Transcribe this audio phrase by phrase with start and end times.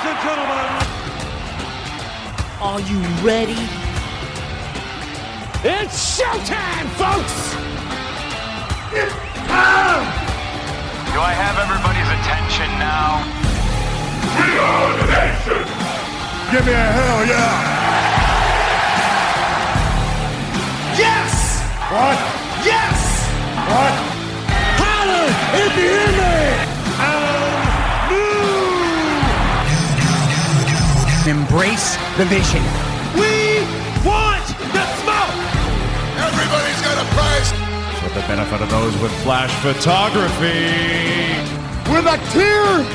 [0.00, 0.68] Ladies and gentlemen,
[2.62, 3.60] Are you ready?
[5.62, 7.52] it's showtime, folks!
[11.12, 13.28] Do I have everybody's attention now?
[14.40, 15.68] We are the nation!
[16.50, 17.60] Give me a hell yeah!
[20.96, 21.60] Yes!
[21.92, 22.18] What?
[22.64, 22.96] Yes!
[23.68, 23.94] What?
[24.80, 25.28] Holler
[25.60, 26.29] if you hear
[31.50, 32.62] Embrace the vision.
[33.18, 33.66] We
[34.06, 35.34] want the smoke!
[36.14, 37.50] Everybody's got a price!
[38.04, 41.34] With the benefit of those with flash photography.
[41.90, 42.86] With a tear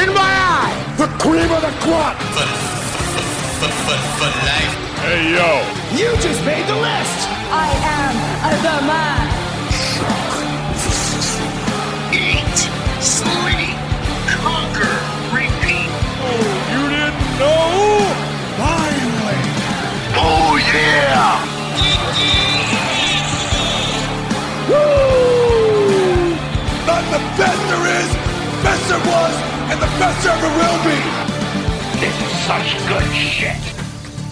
[0.00, 0.94] in my eye!
[0.98, 2.16] The cream of the crop!
[3.58, 5.50] But for life, Hey yo!
[5.98, 7.26] You just made the list!
[7.50, 9.39] I am the man.
[20.74, 21.42] Yeah!
[24.68, 26.34] Woo!
[26.86, 28.10] Not the best there is,
[28.62, 29.34] best there was,
[29.70, 30.98] and the best there ever will be!
[32.00, 33.62] This is such good shit.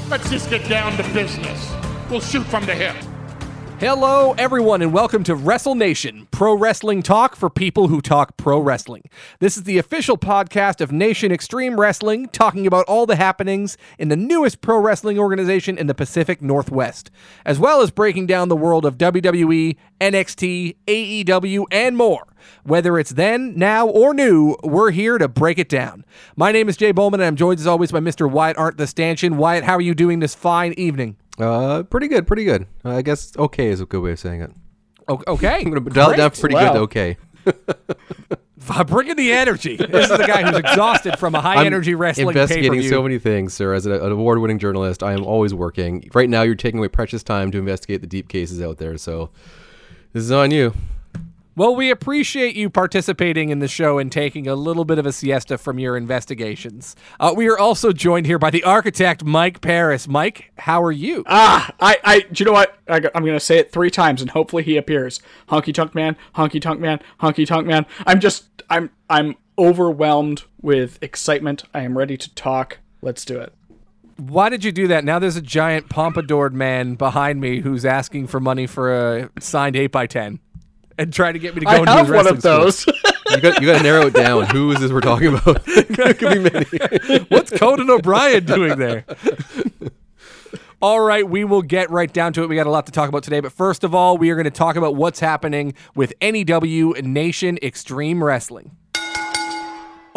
[0.09, 1.73] Let's just get down to business.
[2.11, 2.97] We'll shoot from the hip.
[3.81, 8.59] Hello, everyone, and welcome to Wrestle Nation, pro wrestling talk for people who talk pro
[8.59, 9.03] wrestling.
[9.39, 14.09] This is the official podcast of Nation Extreme Wrestling, talking about all the happenings in
[14.09, 17.13] the newest pro wrestling organization in the Pacific Northwest,
[17.47, 22.27] as well as breaking down the world of WWE, NXT, AEW, and more.
[22.65, 26.05] Whether it's then, now, or new, we're here to break it down.
[26.35, 28.29] My name is Jay Bowman, and I'm joined as always by Mr.
[28.29, 29.37] Wyatt Arndt the Stanchion.
[29.37, 31.17] Wyatt, how are you doing this fine evening?
[31.39, 32.67] Uh, pretty good, pretty good.
[32.85, 34.51] Uh, I guess okay is a good way of saying it.
[35.09, 35.61] O- Okay.
[35.65, 36.73] I'm gonna dial it down pretty Wow.
[36.73, 36.75] good.
[36.75, 37.17] to Okay.
[38.87, 39.77] Bringing the energy.
[39.77, 42.91] This is the guy who's exhausted from a high energy I'm wrestling investigating pay-per-view.
[42.91, 43.73] so many things, sir.
[43.73, 46.11] As an, an award-winning journalist, I am always working.
[46.13, 48.99] Right now, you're taking away precious time to investigate the deep cases out there.
[48.99, 49.31] So
[50.13, 50.75] this is on you.
[51.59, 55.13] Well, we appreciate you participating in the show and taking a little bit of a
[55.13, 56.95] siesta from your investigations.
[57.19, 60.07] Uh, we are also joined here by the architect, Mike Paris.
[60.07, 61.25] Mike, how are you?
[61.27, 62.79] Ah, I, I, do you know what?
[62.87, 65.21] I, am gonna say it three times, and hopefully he appears.
[65.49, 67.87] Honky Tonk Man, Honky Tonk Man, Honky Tonk Man.
[68.07, 71.65] I'm just, I'm, I'm overwhelmed with excitement.
[71.75, 72.79] I am ready to talk.
[73.03, 73.53] Let's do it.
[74.17, 75.05] Why did you do that?
[75.05, 79.75] Now there's a giant pompadoured man behind me who's asking for money for a signed
[79.75, 80.39] 8x10
[80.99, 82.87] and trying to get me to go I into have one of those.
[83.31, 84.47] You got you got to narrow it down.
[84.47, 85.63] Who is this we're talking about?
[85.67, 87.25] it could be many.
[87.29, 89.05] What's Conan O'Brien doing there?
[90.81, 92.49] All right, we will get right down to it.
[92.49, 94.45] We got a lot to talk about today, but first of all, we are going
[94.45, 98.71] to talk about what's happening with NEW Nation Extreme Wrestling.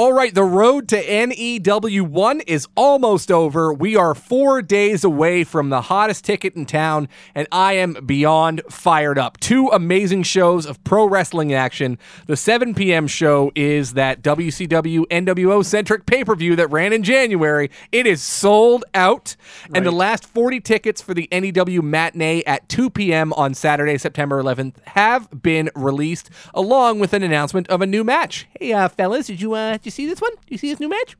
[0.01, 3.71] All right, the road to NEW1 is almost over.
[3.71, 8.63] We are four days away from the hottest ticket in town, and I am beyond
[8.67, 9.39] fired up.
[9.39, 11.99] Two amazing shows of pro wrestling action.
[12.25, 13.05] The 7 p.m.
[13.05, 17.69] show is that WCW NWO centric pay per view that ran in January.
[17.91, 19.35] It is sold out,
[19.75, 23.33] and the last 40 tickets for the NEW matinee at 2 p.m.
[23.33, 28.47] on Saturday, September 11th, have been released, along with an announcement of a new match.
[28.59, 30.31] Hey, uh, fellas, did you uh, did you see this one?
[30.45, 31.17] Did you see this new match?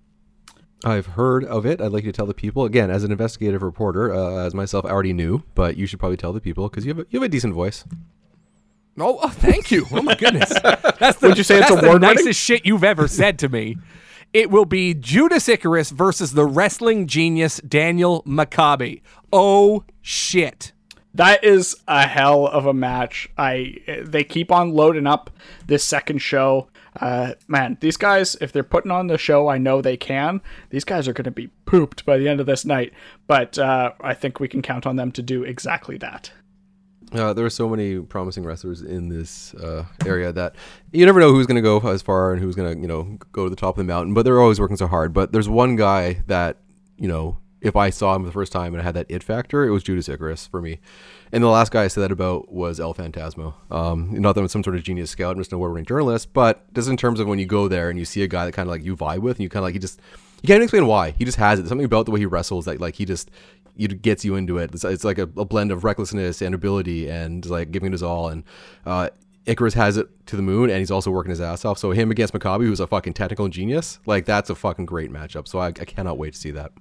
[0.84, 1.80] I've heard of it.
[1.80, 4.84] I'd like you to tell the people again, as an investigative reporter, uh, as myself,
[4.86, 7.20] I already knew, but you should probably tell the people because you have a, you
[7.20, 7.84] have a decent voice.
[8.98, 9.86] Oh, oh, thank you.
[9.92, 10.50] Oh my goodness.
[11.00, 12.26] That's the, Would you say it's that's the award-winning?
[12.26, 13.78] nicest shit you've ever said to me.
[14.34, 19.02] It will be Judas Icarus versus the wrestling genius Daniel Makabe.
[19.32, 20.72] Oh shit.
[21.14, 23.30] That is a hell of a match.
[23.38, 25.30] I they keep on loading up
[25.68, 26.68] this second show.
[27.00, 30.42] Uh, man, these guys, if they're putting on the show, I know they can.
[30.70, 32.94] These guys are going to be pooped by the end of this night,
[33.28, 36.32] but uh, I think we can count on them to do exactly that.
[37.14, 40.56] Uh, there are so many promising wrestlers in this uh, area that
[40.94, 43.18] you never know who's going to go as far and who's going to, you know,
[43.34, 44.14] go to the top of the mountain.
[44.14, 45.14] But they're always working so hard.
[45.14, 46.60] But there's one guy that,
[46.98, 49.64] you know, if I saw him the first time and I had that it factor,
[49.64, 50.80] it was Judas Icarus for me.
[51.32, 53.54] And the last guy I said that about was El Phantasmo.
[53.70, 56.74] Um, not that I'm some sort of genius scout, I'm just an award-winning journalist, but
[56.74, 58.68] just in terms of when you go there and you see a guy that kind
[58.68, 60.00] of like you vibe with, and you kind of like he just
[60.42, 61.12] you can't even explain why.
[61.12, 61.68] He just has it.
[61.68, 63.30] Something about the way he wrestles that like he just
[63.78, 64.74] it gets you into it.
[64.74, 68.04] It's, it's like a, a blend of recklessness and ability and like giving it his
[68.04, 68.30] all.
[68.30, 68.44] And
[68.86, 69.10] uh,
[69.46, 71.78] Icarus has it to the moon, and he's also working his ass off.
[71.78, 75.48] So him against Makabe, who's a fucking technical genius, like that's a fucking great matchup.
[75.48, 76.72] So I, I cannot wait to see that.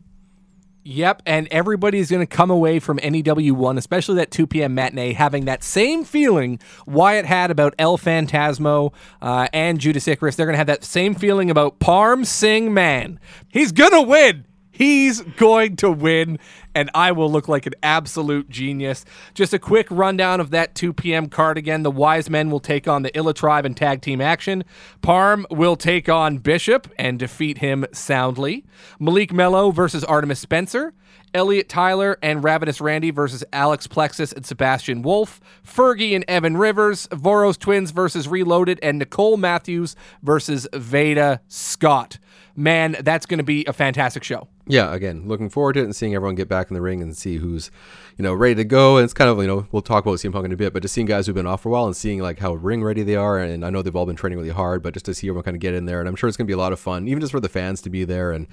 [0.82, 4.74] Yep, and everybody's going to come away from NEW one, especially that 2 p.m.
[4.74, 10.36] matinee, having that same feeling Wyatt had about El Phantasmo uh, and Judas Icarus.
[10.36, 13.20] They're going to have that same feeling about Parm Singh Man.
[13.48, 14.46] He's going to win.
[14.80, 16.38] He's going to win,
[16.74, 19.04] and I will look like an absolute genius.
[19.34, 21.28] Just a quick rundown of that 2 p.m.
[21.28, 21.82] card again.
[21.82, 24.64] The Wise Men will take on the Illa Tribe in tag team action.
[25.02, 28.64] Parm will take on Bishop and defeat him soundly.
[28.98, 30.94] Malik Mello versus Artemis Spencer.
[31.34, 35.42] Elliot Tyler and Ravenous Randy versus Alex Plexus and Sebastian Wolf.
[35.62, 37.06] Fergie and Evan Rivers.
[37.08, 38.78] Voros Twins versus Reloaded.
[38.82, 42.16] And Nicole Matthews versus Veda Scott.
[42.56, 44.48] Man, that's going to be a fantastic show.
[44.70, 47.16] Yeah, again, looking forward to it and seeing everyone get back in the ring and
[47.16, 47.72] see who's,
[48.16, 48.98] you know, ready to go.
[48.98, 50.82] And it's kind of, you know, we'll talk about CM Punk in a bit, but
[50.82, 53.02] just seeing guys who've been off for a while and seeing like how ring ready
[53.02, 53.40] they are.
[53.40, 55.56] And I know they've all been training really hard, but just to see everyone kind
[55.56, 55.98] of get in there.
[55.98, 57.48] And I'm sure it's going to be a lot of fun, even just for the
[57.48, 58.46] fans to be there and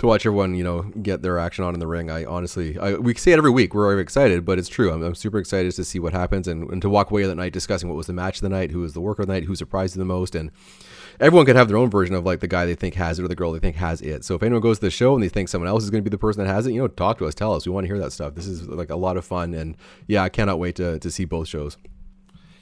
[0.00, 2.10] to watch everyone, you know, get their action on in the ring.
[2.10, 3.72] I honestly, I, we say it every week.
[3.72, 4.90] We're very excited, but it's true.
[4.90, 7.52] I'm, I'm super excited to see what happens and, and to walk away that night
[7.52, 9.44] discussing what was the match of the night, who was the worker of the night,
[9.44, 10.34] who surprised you the most.
[10.34, 10.50] And,
[11.20, 13.28] everyone could have their own version of like the guy they think has it or
[13.28, 14.24] the girl they think has it.
[14.24, 16.08] So if anyone goes to the show and they think someone else is going to
[16.08, 17.66] be the person that has it, you know, talk to us, tell us.
[17.66, 18.34] We want to hear that stuff.
[18.34, 19.76] This is like a lot of fun, and
[20.06, 21.76] yeah, I cannot wait to to see both shows.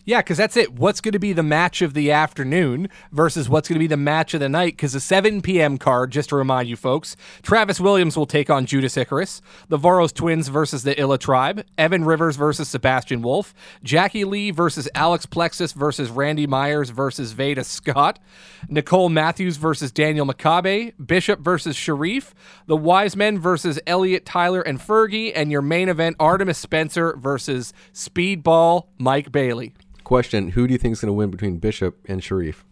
[0.08, 0.72] Yeah, because that's it.
[0.72, 3.98] What's going to be the match of the afternoon versus what's going to be the
[3.98, 4.72] match of the night?
[4.72, 5.76] Because the 7 p.m.
[5.76, 10.14] card, just to remind you folks, Travis Williams will take on Judas Icarus, the Voros
[10.14, 13.52] twins versus the Illa Tribe, Evan Rivers versus Sebastian Wolf,
[13.82, 18.18] Jackie Lee versus Alex Plexus versus Randy Myers versus Veda Scott,
[18.66, 22.34] Nicole Matthews versus Daniel Makabe, Bishop versus Sharif,
[22.64, 27.74] the Wise Men versus Elliot Tyler and Fergie, and your main event, Artemis Spencer versus
[27.92, 29.74] Speedball Mike Bailey.
[30.08, 32.64] Question: Who do you think is going to win between Bishop and Sharif?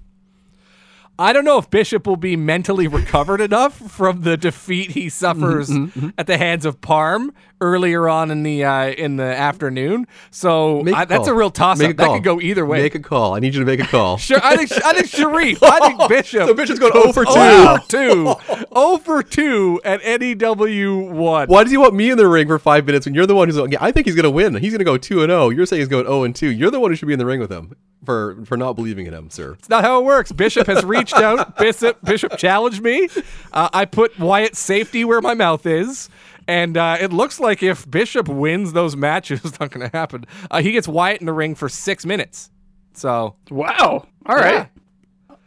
[1.18, 5.70] I don't know if Bishop will be mentally recovered enough from the defeat he suffers
[5.70, 7.30] Mm-hmm, at the hands of Parm
[7.60, 10.06] earlier on in the uh, in the afternoon.
[10.30, 11.96] So Make a I, that's a real toss up.
[11.96, 12.82] That could go either way.
[12.82, 13.34] Make a call.
[13.34, 14.18] I need you to make a call.
[14.26, 15.62] Sure, I think I think Sharif.
[15.62, 16.48] I think Bishop.
[16.48, 17.32] So Bishop's going goes 0 for 2.
[17.32, 18.64] 0 for 2.
[18.74, 21.48] 0 for 2 at NEW 1.
[21.48, 23.48] Why does he want me in the ring for five minutes when you're the one
[23.48, 23.58] who's?
[23.58, 24.54] I think he's going to win.
[24.56, 25.48] He's going to go two and zero.
[25.50, 26.50] You're saying he's going zero and two.
[26.50, 27.74] You're the one who should be in the ring with him
[28.06, 29.52] for for not believing in him, sir.
[29.58, 30.32] It's not how it works.
[30.32, 31.56] Bishop has reached out.
[31.58, 33.08] Bishop Bishop challenged me.
[33.52, 36.08] Uh, I put Wyatt's safety where my mouth is.
[36.48, 40.24] And uh, it looks like if Bishop wins those matches, it's not going to happen.
[40.48, 42.50] Uh, he gets Wyatt in the ring for six minutes.
[42.94, 44.06] So, Wow.
[44.24, 44.68] All right.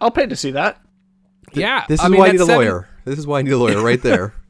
[0.01, 0.81] I'll pay to see that.
[1.53, 1.85] yeah.
[1.87, 2.87] This is I mean, why I need a seven- lawyer.
[3.05, 4.33] This is why I need a lawyer right there.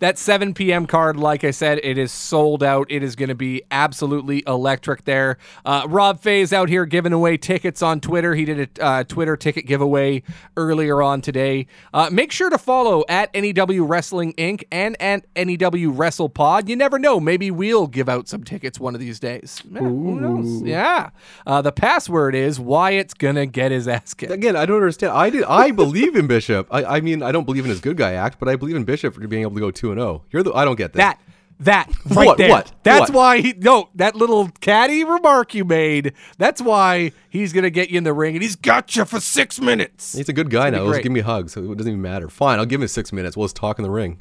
[0.00, 0.86] That 7 p.m.
[0.86, 2.86] card, like I said, it is sold out.
[2.90, 5.36] It is going to be absolutely electric there.
[5.62, 8.34] Uh, Rob Fay is out here giving away tickets on Twitter.
[8.34, 10.22] He did a uh, Twitter ticket giveaway
[10.56, 11.66] earlier on today.
[11.92, 14.64] Uh, make sure to follow at NEW Wrestling Inc.
[14.72, 16.70] and at NEW Wrestle Pod.
[16.70, 17.20] You never know.
[17.20, 19.62] Maybe we'll give out some tickets one of these days.
[19.70, 20.62] Yeah, who knows?
[20.62, 21.10] Yeah.
[21.46, 24.32] Uh, the password is Wyatt's going to get his ass kicked.
[24.32, 25.12] Again, I don't understand.
[25.12, 25.44] I did.
[25.44, 26.68] I believe in Bishop.
[26.70, 28.84] I, I mean, I don't believe in his good guy act, but I believe in
[28.84, 30.24] Bishop for being able to go two and zero.
[30.30, 30.52] You're the.
[30.52, 30.98] I don't get that.
[30.98, 31.20] That
[31.60, 32.38] that right What?
[32.38, 32.48] there.
[32.50, 32.72] What?
[32.84, 33.16] That's What?
[33.16, 36.14] why he no that little catty remark you made.
[36.38, 39.60] That's why he's gonna get you in the ring and he's got you for six
[39.60, 40.14] minutes.
[40.16, 40.84] He's a good guy now.
[40.90, 42.28] He'll give me hugs, so it doesn't even matter.
[42.30, 43.36] Fine, I'll give him six minutes.
[43.36, 44.20] We'll just talk in the ring.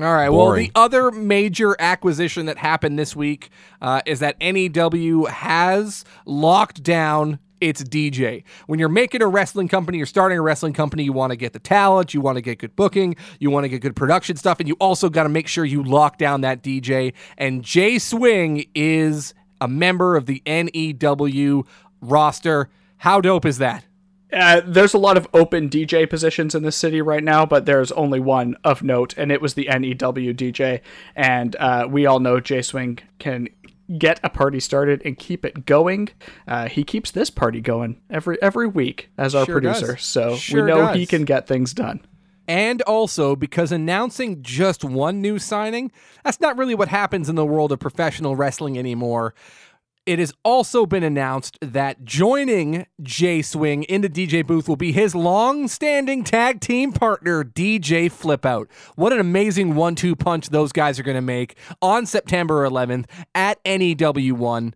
[0.00, 0.30] All right.
[0.30, 3.50] Well, the other major acquisition that happened this week
[3.82, 8.44] uh, is that NEW has locked down its DJ.
[8.66, 11.52] When you're making a wrestling company, you're starting a wrestling company, you want to get
[11.52, 14.60] the talent, you want to get good booking, you want to get good production stuff,
[14.60, 17.12] and you also got to make sure you lock down that DJ.
[17.38, 21.64] And Jay Swing is a member of the NEW
[22.00, 22.68] roster.
[22.98, 23.84] How dope is that?
[24.32, 27.90] Uh, there's a lot of open DJ positions in the city right now, but there's
[27.92, 30.80] only one of note, and it was the NEW DJ.
[31.16, 33.48] And uh, we all know J Swing can
[33.98, 36.08] get a party started and keep it going.
[36.46, 39.80] Uh, he keeps this party going every every week as our Sure does.
[39.80, 42.04] producer, so Sure we know he can get things done.
[42.48, 45.92] And also because announcing just one new signing,
[46.24, 49.34] that's not really what happens in the world of professional wrestling anymore.
[50.10, 54.90] It has also been announced that joining Jay Swing in the DJ booth will be
[54.90, 58.66] his long standing tag team partner, DJ Flipout.
[58.96, 63.04] What an amazing one two punch those guys are going to make on September 11th
[63.36, 64.72] at NEW1.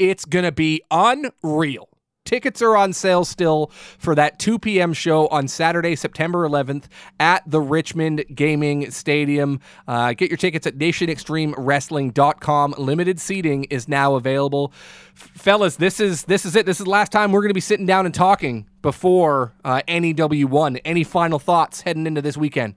[0.00, 1.88] It's going to be unreal.
[2.32, 4.94] Tickets are on sale still for that 2 p.m.
[4.94, 6.84] show on Saturday, September 11th
[7.20, 9.60] at the Richmond Gaming Stadium.
[9.86, 12.74] Uh, get your tickets at nationextremewrestling.com.
[12.78, 14.72] Limited seating is now available.
[15.14, 16.64] F- fellas, this is this is it.
[16.64, 19.82] This is the last time we're going to be sitting down and talking before uh,
[19.86, 20.80] NEW1.
[20.86, 22.76] Any final thoughts heading into this weekend?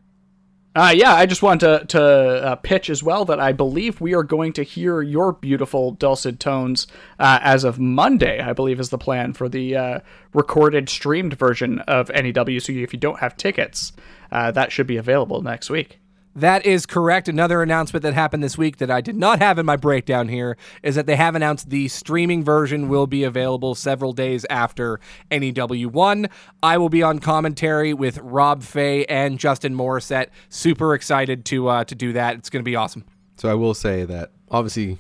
[0.76, 4.14] Uh, yeah, I just want to to uh, pitch as well that I believe we
[4.14, 6.86] are going to hear your beautiful dulcet tones
[7.18, 8.42] uh, as of Monday.
[8.42, 10.00] I believe is the plan for the uh,
[10.34, 12.60] recorded streamed version of NEW.
[12.60, 13.94] So if you don't have tickets,
[14.34, 16.00] uh, that should be available next week.
[16.36, 17.30] That is correct.
[17.30, 20.58] Another announcement that happened this week that I did not have in my breakdown here
[20.84, 25.00] is that they have announced the streaming version will be available several days after
[25.32, 26.28] NEW 1.
[26.62, 30.28] I will be on commentary with Rob Fay and Justin Morissette.
[30.50, 32.36] Super excited to uh, to do that.
[32.36, 33.06] It's going to be awesome.
[33.38, 34.98] So I will say that obviously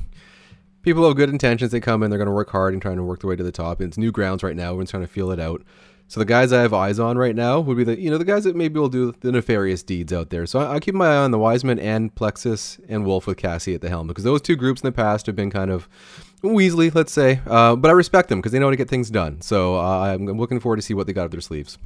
[0.83, 1.71] people have good intentions.
[1.71, 3.43] They come in, they're going to work hard and trying to work their way to
[3.43, 3.81] the top.
[3.81, 4.67] And it's new grounds right now.
[4.67, 5.63] Everyone's trying to feel it out.
[6.07, 8.25] So the guys I have eyes on right now would be the you know the
[8.25, 10.45] guys that maybe will do the nefarious deeds out there.
[10.45, 13.37] So I, I keep my eye on the Wise Men and Plexus and Wolf with
[13.37, 15.89] Cassie at the helm because those two groups in the past have been kind of
[16.43, 17.41] Weasley, let's say.
[17.47, 19.41] Uh, but I respect them because they know how to get things done.
[19.41, 21.77] So uh, I'm, looking forward to see what they got up their sleeves.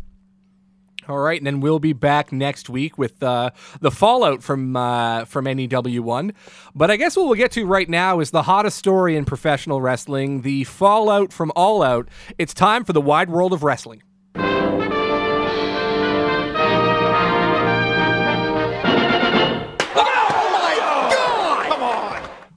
[1.08, 3.50] All right, and then we'll be back next week with uh,
[3.82, 6.34] the fallout from uh, from NEW one.
[6.76, 9.82] But I guess what we'll get to right now is the hottest story in professional
[9.82, 12.10] wrestling: the fallout from All Out.
[12.38, 14.04] It's time for the wide world of wrestling.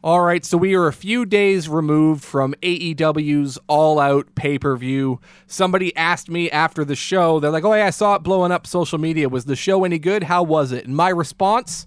[0.04, 4.76] All right, so we are a few days removed from AEW's All Out pay per
[4.76, 5.20] view.
[5.46, 8.66] Somebody asked me after the show, they're like, oh, yeah, I saw it blowing up
[8.66, 9.28] social media.
[9.28, 10.24] Was the show any good?
[10.24, 10.86] How was it?
[10.86, 11.86] And my response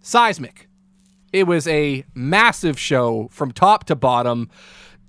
[0.00, 0.66] seismic.
[1.30, 4.48] It was a massive show from top to bottom.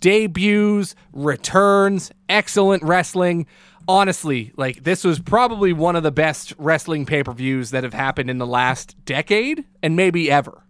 [0.02, 3.46] Debuts, returns, excellent wrestling.
[3.88, 7.94] Honestly, like this was probably one of the best wrestling pay per views that have
[7.94, 10.64] happened in the last decade and maybe ever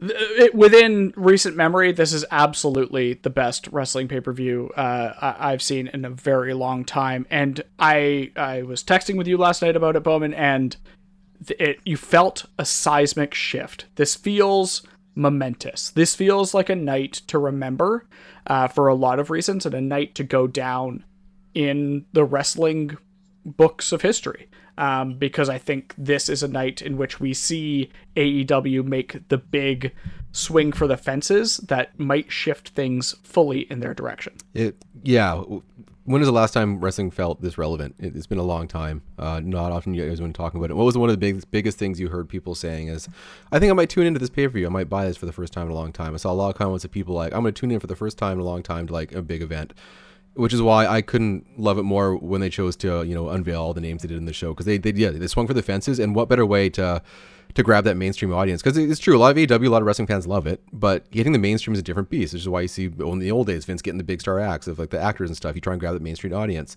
[0.00, 5.50] it, within recent memory, this is absolutely the best wrestling pay per view uh, I-
[5.50, 7.26] have seen in a very long time.
[7.30, 10.76] And I I was texting with you last night about it, Bowman, and
[11.58, 13.86] it you felt a seismic shift.
[13.96, 14.82] This feels
[15.14, 15.90] momentous.
[15.90, 18.06] This feels like a night to remember
[18.46, 21.04] uh, for a lot of reasons, and a night to go down
[21.54, 22.96] in the wrestling
[23.44, 24.48] books of history
[24.78, 29.36] um, because I think this is a night in which we see AEW make the
[29.36, 29.92] big
[30.30, 34.34] swing for the fences that might shift things fully in their direction.
[34.54, 35.42] It, yeah.
[36.04, 37.96] When was the last time wrestling felt this relevant?
[37.98, 39.02] It, has been a long time.
[39.18, 40.74] Uh, not often you guys been talking about it.
[40.74, 43.08] What was one of the big, biggest things you heard people saying is,
[43.50, 44.66] I think I might tune into this pay per view.
[44.66, 46.14] I might buy this for the first time in a long time.
[46.14, 47.88] I saw a lot of comments of people like, I'm going to tune in for
[47.88, 49.74] the first time in a long time to like a big event
[50.34, 53.28] which is why I couldn't love it more when they chose to uh, you know
[53.28, 55.46] unveil all the names they did in the show because they they yeah they swung
[55.46, 57.02] for the fences and what better way to
[57.54, 58.62] to grab that mainstream audience?
[58.62, 61.10] Because it's true a lot of AW a lot of wrestling fans love it but
[61.10, 63.46] getting the mainstream is a different beast which is why you see in the old
[63.46, 65.54] days Vince getting the big star acts of like the actors and stuff.
[65.54, 66.76] You try and grab that mainstream audience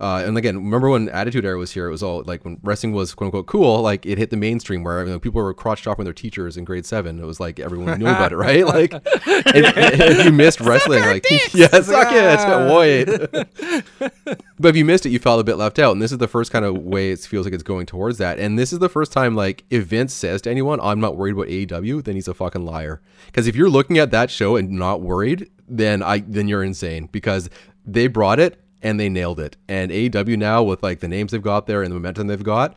[0.00, 1.86] uh, and again, remember when Attitude Era was here?
[1.86, 3.82] It was all like when wrestling was quote unquote cool.
[3.82, 6.64] Like it hit the mainstream where you know, people were crotch chopping their teachers in
[6.64, 7.20] grade seven.
[7.20, 8.66] It was like everyone knew about it, right?
[8.72, 13.04] Like if, if you missed wrestling, like yeah, suck it, wait.
[14.58, 15.92] but if you missed it, you felt a bit left out.
[15.92, 18.38] And this is the first kind of way it feels like it's going towards that.
[18.38, 21.32] And this is the first time, like, if Vince says to anyone, "I'm not worried
[21.32, 23.02] about AEW," then he's a fucking liar.
[23.26, 27.08] Because if you're looking at that show and not worried, then I then you're insane
[27.12, 27.50] because
[27.84, 29.56] they brought it and they nailed it.
[29.68, 32.76] And AEW now with like the names they've got there and the momentum they've got,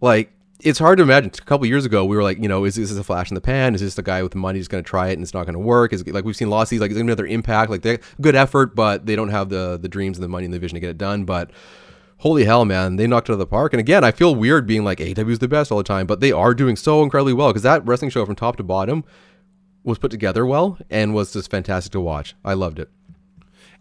[0.00, 1.30] like it's hard to imagine.
[1.30, 3.40] A couple years ago, we were like, you know, is, this a flash in the
[3.40, 3.74] pan?
[3.74, 5.44] Is this the guy with the money who's going to try it and it's not
[5.44, 5.92] going to work?
[5.92, 7.70] Is like we've seen these, like, another impact?
[7.70, 10.54] Like, they good effort, but they don't have the the dreams and the money and
[10.54, 11.24] the vision to get it done.
[11.24, 11.50] But
[12.18, 13.72] holy hell, man, they knocked it out of the park.
[13.72, 16.20] And again, I feel weird being like AEW is the best all the time, but
[16.20, 19.04] they are doing so incredibly well because that wrestling show from top to bottom
[19.84, 22.34] was put together well and was just fantastic to watch.
[22.44, 22.90] I loved it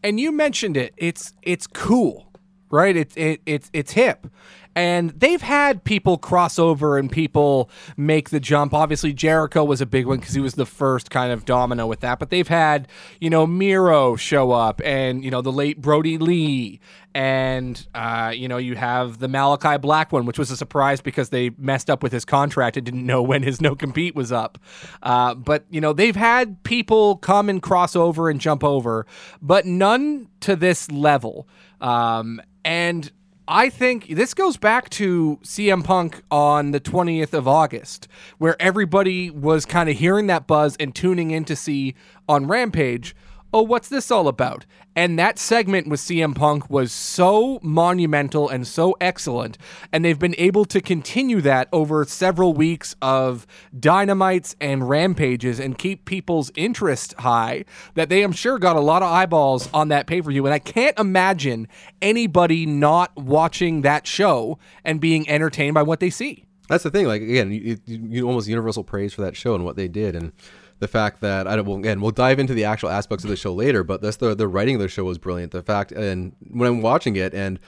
[0.03, 0.93] and you mentioned it.
[0.97, 2.31] It's it's cool,
[2.69, 2.95] right?
[2.95, 4.27] It's it, it's it's hip.
[4.75, 8.75] And they've had people cross over and people make the jump.
[8.75, 12.01] Obviously, Jericho was a big one because he was the first kind of domino with
[12.01, 12.19] that.
[12.19, 12.87] But they've had,
[13.19, 16.79] you know, Miro show up and, you know, the late Brodie Lee.
[17.17, 21.29] And, uh, you know, you have the Malakai Black one, which was a surprise because
[21.29, 24.59] they messed up with his contract and didn't know when his no compete was up.
[25.01, 29.07] Uh, but, you know, they've had people come and cross over and jump over,
[29.41, 31.47] but none to this level.
[31.81, 33.11] Um, and
[33.47, 38.07] I think this goes back to CM Punk on the 20th of August,
[38.37, 41.95] where everybody was kind of hearing that buzz and tuning in to see
[42.29, 43.15] on Rampage
[43.53, 44.65] oh, what's this all about?
[44.95, 49.57] And that segment with CM Punk was so monumental and so excellent.
[49.91, 53.45] And they've been able to continue that over several weeks of
[53.79, 59.03] dynamites and rampages and keep people's interest high that they, I'm sure, got a lot
[59.03, 60.45] of eyeballs on that pay per view.
[60.45, 61.67] And I can't imagine
[62.01, 66.47] anybody not watching that show and being entertained by what they see.
[66.67, 67.05] That's the thing.
[67.05, 70.15] Like again, you, you, you almost universal praise for that show and what they did,
[70.15, 70.33] and
[70.79, 71.65] the fact that I don't.
[71.65, 74.35] Well, again, we'll dive into the actual aspects of the show later, but that's the
[74.35, 75.51] the writing of the show was brilliant.
[75.51, 77.59] The fact, and when I'm watching it, and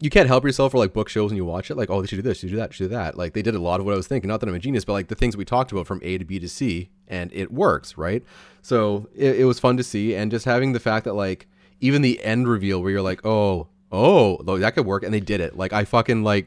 [0.00, 1.76] you can't help yourself for like book shows when you watch it.
[1.76, 3.18] Like, oh, they should do this, they should do that, should do that.
[3.18, 4.28] Like they did a lot of what I was thinking.
[4.28, 6.24] Not that I'm a genius, but like the things we talked about from A to
[6.24, 8.22] B to C, and it works, right?
[8.62, 11.48] So it, it was fun to see, and just having the fact that like
[11.80, 15.40] even the end reveal where you're like, oh, oh, that could work, and they did
[15.40, 15.56] it.
[15.56, 16.46] Like I fucking like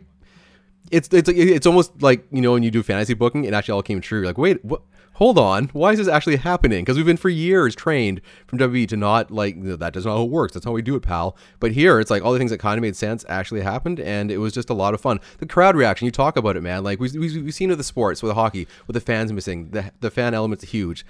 [0.89, 3.84] it's it's it's almost like you know when you do fantasy booking, it actually all
[3.84, 4.20] came true.
[4.20, 4.81] You're like, wait, what?
[5.15, 6.84] Hold on, why is this actually happening?
[6.84, 10.24] Because we've been for years trained from WWE to not like that doesn't know how
[10.24, 10.53] it works.
[10.53, 11.36] That's how we do it, pal.
[11.60, 14.32] But here, it's like all the things that kind of made sense actually happened, and
[14.32, 15.20] it was just a lot of fun.
[15.39, 16.84] The crowd reaction, you talk about it, man.
[16.84, 19.32] Like we, we we've seen it with the sports, with the hockey, with the fans
[19.32, 19.70] missing.
[19.72, 21.06] The the fan element's huge.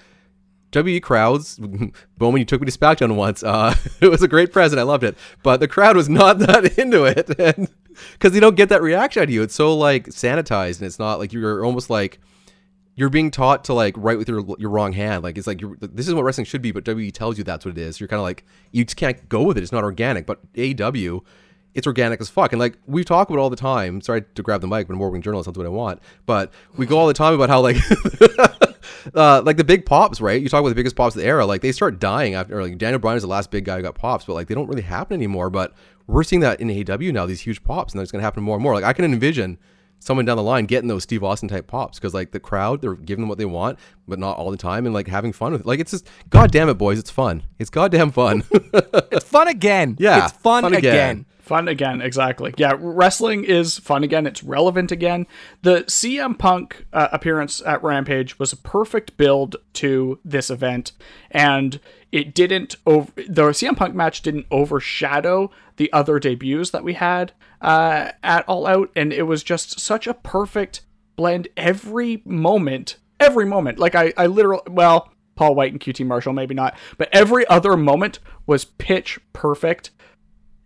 [0.71, 1.59] WWE crowds,
[2.17, 3.43] Bowman, you took me to SmackDown once.
[3.43, 4.79] Uh, it was a great present.
[4.79, 5.17] I loved it.
[5.43, 7.27] But the crowd was not that into it.
[7.27, 9.41] Because you don't get that reaction out of you.
[9.41, 12.19] It's so like sanitized and it's not like you're almost like
[12.95, 15.23] you're being taught to like write with your your wrong hand.
[15.23, 17.77] Like it's like this is what wrestling should be, but WWE tells you that's what
[17.77, 17.99] it is.
[17.99, 19.63] You're kind of like you just can't go with it.
[19.63, 20.25] It's not organic.
[20.25, 21.19] But AW,
[21.73, 22.51] it's organic as fuck.
[22.51, 24.01] And like we talk about all the time.
[24.01, 25.47] Sorry to grab the mic, but I'm working journalist.
[25.47, 26.01] That's what I want.
[26.25, 27.77] But we go all the time about how like.
[29.15, 30.41] uh, like the big pops, right?
[30.41, 32.61] You talk about the biggest pops of the era, like they start dying after.
[32.61, 34.67] Like Daniel Bryan is the last big guy who got pops, but like they don't
[34.67, 35.49] really happen anymore.
[35.49, 35.73] But
[36.07, 38.55] we're seeing that in AEW now, these huge pops, and that's going to happen more
[38.55, 38.75] and more.
[38.75, 39.57] Like I can envision
[40.01, 42.95] someone down the line getting those Steve Austin type pops because like the crowd, they're
[42.95, 45.61] giving them what they want, but not all the time, and like having fun with
[45.61, 45.67] it.
[45.67, 47.43] Like it's just, god damn it, boys, it's fun.
[47.59, 48.43] It's goddamn fun.
[48.51, 49.95] it's fun again.
[50.01, 50.93] Yeah, it's fun, fun again.
[50.93, 51.25] again.
[51.41, 52.53] Fun again, exactly.
[52.57, 54.25] Yeah, wrestling is fun again.
[54.25, 55.27] It's relevant again.
[55.61, 60.93] The CM Punk uh, appearance at Rampage was a perfect build to this event,
[61.29, 61.79] and
[62.11, 62.77] it didn't.
[62.85, 68.47] Over- the CM Punk match didn't overshadow the other debuts that we had uh, at
[68.47, 70.81] All Out, and it was just such a perfect
[71.15, 71.47] blend.
[71.55, 73.79] Every moment, every moment.
[73.79, 77.77] Like I, I literally, well, Paul White and QT Marshall, maybe not, but every other
[77.77, 79.91] moment was pitch perfect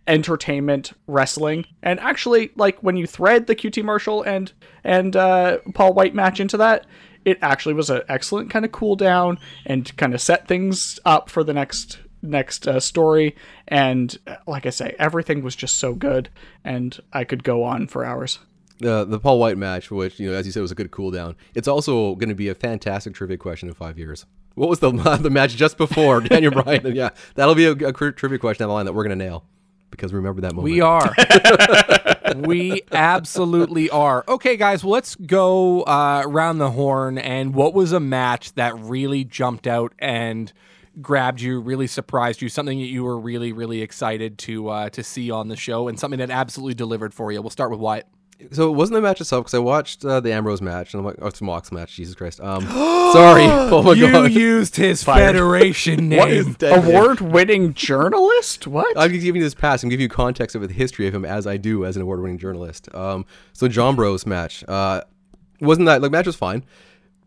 [0.08, 4.52] entertainment wrestling and actually like when you thread the QT Marshall and
[4.84, 6.86] and uh, Paul White match into that
[7.24, 11.28] it actually was an excellent kind of cool down and kind of set things up
[11.28, 13.36] for the next next uh, story
[13.68, 16.28] and uh, like I say everything was just so good
[16.64, 18.38] and I could go on for hours
[18.84, 21.10] uh, the Paul White match, which you know, as you said, was a good cool
[21.10, 21.34] down.
[21.54, 24.26] It's also going to be a fantastic trivia question in five years.
[24.54, 26.94] What was the the match just before Daniel Bryan?
[26.94, 29.44] Yeah, that'll be a, a trivia question down the line that we're going to nail
[29.90, 30.74] because remember that moment.
[30.74, 31.14] We are.
[32.36, 34.24] we absolutely are.
[34.28, 37.18] Okay, guys, well, let's go uh, around the horn.
[37.18, 40.52] And what was a match that really jumped out and
[41.00, 45.02] grabbed you, really surprised you, something that you were really, really excited to uh, to
[45.02, 47.40] see on the show, and something that absolutely delivered for you?
[47.42, 48.06] We'll start with Wyatt.
[48.52, 51.06] So it wasn't the match itself because I watched uh, the Ambrose match and I'm
[51.06, 51.96] like, oh, it's Mox match.
[51.96, 52.38] Jesus Christ.
[52.40, 52.62] Um,
[53.12, 53.46] sorry.
[53.68, 54.30] Oh my you god.
[54.30, 55.24] You used his Fired.
[55.32, 56.54] federation name.
[56.60, 59.82] award-winning journalist what I'm giving you this pass.
[59.82, 62.36] I'm giving you context of the history of him as I do as an award-winning
[62.36, 62.94] journalist.
[62.94, 65.02] Um, so John Bros match uh,
[65.60, 66.62] wasn't that like match was fine,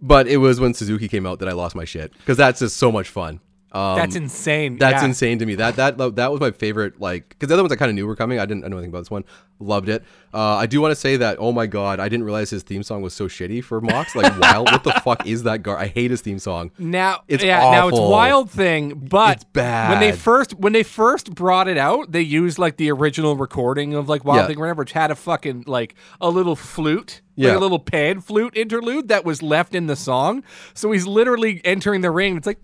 [0.01, 2.77] but it was when Suzuki came out that I lost my shit because that's just
[2.77, 3.39] so much fun.
[3.71, 4.77] Um, That's insane.
[4.77, 5.07] That's Yeah.
[5.09, 5.55] insane to me.
[5.55, 6.99] That that that was my favorite.
[6.99, 8.39] Like because the other ones I kind of knew were coming.
[8.39, 9.23] I didn't I know anything about this one.
[9.61, 10.03] Loved it.
[10.33, 11.35] Uh, I do want to say that.
[11.39, 14.15] Oh my god, I didn't realize his theme song was so shitty for Mox.
[14.15, 14.71] Like wild.
[14.71, 15.63] what the fuck is that?
[15.63, 16.71] Gar- I hate his theme song.
[16.79, 17.99] Now, It's yeah, now it's.
[17.99, 19.89] Wild Thing, but It's bad.
[19.89, 23.93] when they first when they first brought it out, they used like the original recording
[23.95, 24.47] of like Wild Yeah.
[24.47, 27.57] Thing, or whatever, which had a fucking like a little flute, like Yeah.
[27.57, 30.43] a little pan flute interlude that was left in the song.
[30.73, 32.37] So he's literally entering the ring.
[32.37, 32.59] It's like.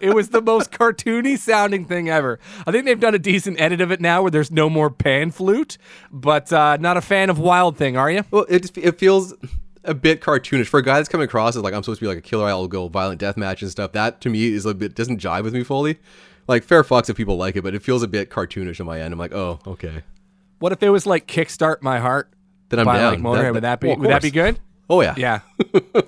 [0.00, 2.38] It was the most cartoony sounding thing ever.
[2.66, 5.30] I think they've done a decent edit of it now where there's no more pan
[5.30, 5.78] flute,
[6.10, 8.24] but uh, not a fan of Wild Thing, are you?
[8.30, 9.34] Well, it it feels
[9.84, 12.08] a bit cartoonish for a guy that's coming across as like I'm supposed to be
[12.08, 12.46] like a killer.
[12.46, 13.92] I'll go violent death match and stuff.
[13.92, 15.98] That to me is a bit doesn't jive with me fully.
[16.48, 19.00] Like fair fucks if people like it, but it feels a bit cartoonish on my
[19.00, 19.12] end.
[19.12, 20.02] I'm like, oh, okay.
[20.58, 22.30] What if it was like Kickstart My Heart?
[22.68, 23.12] Then I'm by, down.
[23.12, 23.42] Like Motorhead?
[23.42, 24.58] That- would that be well, would that be good?
[24.88, 25.14] Oh yeah.
[25.16, 25.40] Yeah.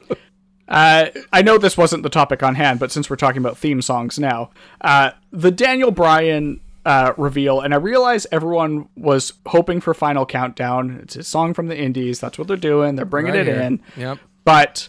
[0.68, 3.80] Uh, I know this wasn't the topic on hand, but since we're talking about theme
[3.80, 4.50] songs now,
[4.82, 11.00] uh, the Daniel Bryan uh, reveal, and I realize everyone was hoping for Final Countdown.
[11.02, 12.20] It's a song from the Indies.
[12.20, 12.96] That's what they're doing.
[12.96, 13.60] They're bringing Right it here.
[13.60, 13.82] in.
[13.96, 14.18] Yep.
[14.44, 14.88] But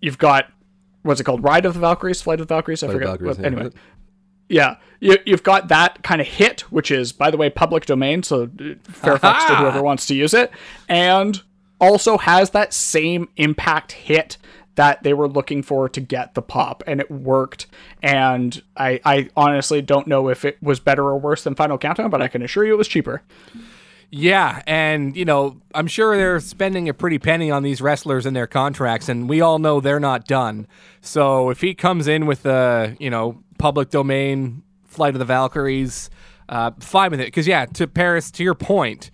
[0.00, 0.52] you've got
[1.02, 1.42] what's it called?
[1.42, 2.82] Ride of the Valkyries, Flight of the Valkyries.
[2.82, 3.08] I Flight forget.
[3.08, 3.46] Valkyries, what- yeah.
[3.46, 3.70] anyway,
[4.50, 8.22] yeah, you, you've got that kind of hit, which is, by the way, public domain,
[8.22, 10.50] so uh, fair fucks to whoever wants to use it,
[10.88, 11.40] and
[11.80, 14.36] also has that same impact hit
[14.80, 17.66] that they were looking for to get the pop, and it worked.
[18.02, 22.08] And I, I honestly don't know if it was better or worse than Final Countdown,
[22.08, 23.20] but I can assure you it was cheaper.
[24.10, 28.34] Yeah, and you know, I'm sure they're spending a pretty penny on these wrestlers and
[28.34, 30.66] their contracts, and we all know they're not done.
[31.02, 36.08] So if he comes in with a you know, public domain Flight of the Valkyries,
[36.48, 37.26] uh, fine with it.
[37.26, 39.10] Because yeah, to Paris, to your point,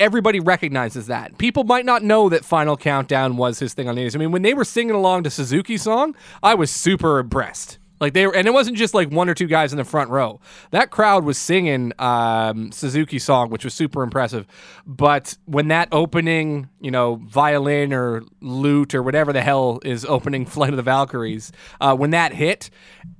[0.00, 1.38] everybody recognizes that.
[1.38, 4.16] People might not know that Final Countdown was his thing on the 80s.
[4.16, 7.78] I mean, when they were singing along to Suzuki song, I was super impressed.
[8.00, 10.10] Like they were, and it wasn't just like one or two guys in the front
[10.10, 10.38] row.
[10.70, 14.46] That crowd was singing um, Suzuki song, which was super impressive.
[14.86, 20.44] But when that opening, you know, violin or lute or whatever the hell is opening
[20.56, 22.68] Flight of the Valkyries, uh, when that hit,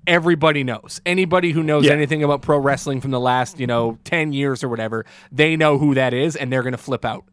[0.06, 1.00] everybody knows.
[1.06, 1.92] Anybody who knows Yeah.
[1.92, 5.78] anything about pro wrestling from the last, you know, ten years or whatever, they know
[5.78, 7.24] who that is, and they're gonna flip out.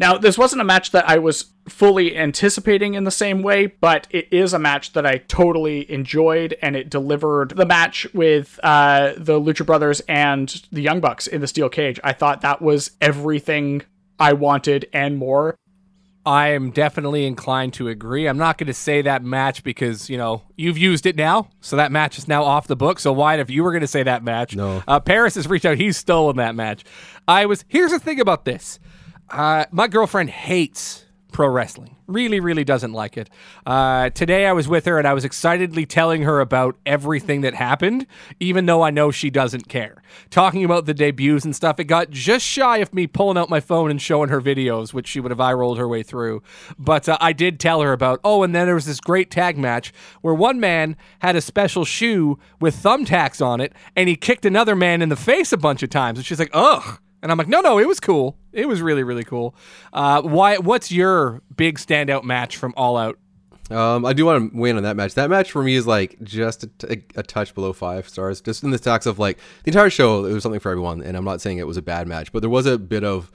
[0.00, 4.06] Now, this wasn't a match that I was fully anticipating in the same way, but
[4.10, 9.14] it is a match that I totally enjoyed, and it delivered the match with uh,
[9.16, 11.98] the Lucha Brothers and the Young Bucks in the steel cage.
[12.04, 13.82] I thought that was everything
[14.20, 15.56] I wanted and more.
[16.24, 18.28] I am definitely inclined to agree.
[18.28, 21.48] I'm not going to say that match because, you know, you've used it now.
[21.60, 23.00] So that match is now off the book.
[23.00, 24.82] So, Wyatt, if you were going to say that match, No.
[24.86, 25.78] uh, Paris has reached out.
[25.78, 26.84] He's stolen that match.
[27.26, 28.78] I was, here's the thing about this
[29.30, 31.94] uh, my girlfriend hates pro wrestling.
[32.06, 33.28] Really, really doesn't like it.
[33.66, 37.54] Uh, today I was with her and I was excitedly telling her about everything that
[37.54, 38.06] happened,
[38.40, 40.02] even though I know she doesn't care.
[40.30, 43.60] Talking about the debuts and stuff, it got just shy of me pulling out my
[43.60, 46.42] phone and showing her videos, which she would have eye rolled her way through.
[46.78, 49.58] But uh, I did tell her about, oh, and then there was this great tag
[49.58, 54.46] match where one man had a special shoe with thumbtacks on it and he kicked
[54.46, 56.18] another man in the face a bunch of times.
[56.18, 57.00] And she's like, ugh.
[57.22, 58.36] And I'm like, no, no, it was cool.
[58.52, 59.54] It was really, really cool.
[59.92, 60.58] Uh, why?
[60.58, 63.18] What's your big standout match from All Out?
[63.70, 65.14] Um, I do want to weigh in on that match.
[65.14, 68.40] That match for me is like just a, t- a touch below five stars.
[68.40, 71.02] Just in the stacks of like the entire show, it was something for everyone.
[71.02, 73.30] And I'm not saying it was a bad match, but there was a bit of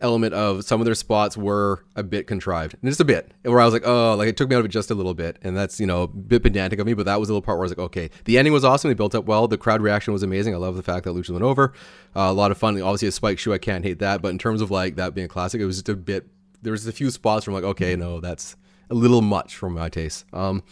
[0.00, 3.32] element of some of their spots were a bit contrived, and just a bit.
[3.42, 5.14] Where I was like, oh, like it took me out of it just a little
[5.14, 6.94] bit, and that's you know a bit pedantic of me.
[6.94, 8.90] But that was a little part where I was like, okay, the ending was awesome.
[8.90, 9.48] They built up well.
[9.48, 10.54] The crowd reaction was amazing.
[10.54, 11.72] I love the fact that Lucha went over.
[12.14, 12.80] Uh, a lot of fun.
[12.80, 13.52] Obviously, a spike shoe.
[13.52, 14.22] I can't hate that.
[14.22, 16.26] But in terms of like that being a classic, it was just a bit.
[16.62, 18.56] There was a few spots I'm like, okay, no, that's
[18.90, 20.24] a little much for my taste.
[20.32, 20.62] Um,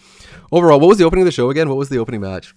[0.52, 1.68] overall, what was the opening of the show again?
[1.68, 2.54] What was the opening match?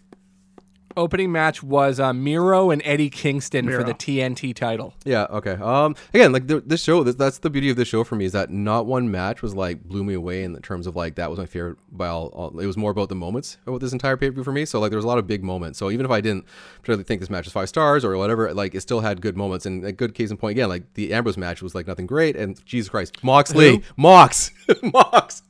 [0.97, 4.93] Opening match was uh, Miro and Eddie Kingston for the TNT title.
[5.03, 5.27] Yeah.
[5.29, 5.53] Okay.
[5.53, 5.95] Um.
[6.13, 8.31] Again, like the, this show, this, that's the beauty of this show for me is
[8.33, 11.29] that not one match was like blew me away in the terms of like that
[11.29, 11.77] was my favorite.
[11.91, 14.43] By all, all it was more about the moments of this entire pay per view
[14.43, 14.65] for me.
[14.65, 15.79] So like there was a lot of big moments.
[15.79, 16.45] So even if I didn't
[16.81, 19.65] particularly think this match was five stars or whatever, like it still had good moments.
[19.65, 22.35] And a good case in point again, like the Ambrose match was like nothing great.
[22.35, 23.83] And Jesus Christ, Moxley, Who?
[23.97, 24.51] Mox,
[24.83, 25.43] Mox.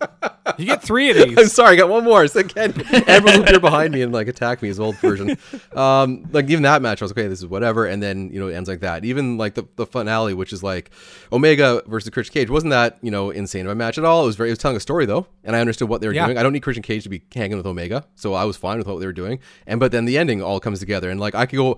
[0.57, 1.37] You get three of these.
[1.37, 2.27] I'm sorry, I got one more.
[2.27, 2.73] So again,
[3.07, 5.30] Ambrose will appear behind me and like attack me, his old version.
[5.75, 7.85] Um, like even that match, I was like, okay, this is whatever.
[7.85, 9.05] And then you know it ends like that.
[9.05, 10.91] Even like the, the finale, which is like
[11.31, 14.23] Omega versus Christian Cage, wasn't that you know insane of a match at all?
[14.23, 16.13] It was very, it was telling a story though, and I understood what they were
[16.13, 16.25] Yeah.
[16.25, 16.37] doing.
[16.37, 18.87] I don't need Christian Cage to be hanging with Omega, so I was fine with
[18.87, 19.39] what they were doing.
[19.65, 21.77] And but then the ending all comes together, and like I could go.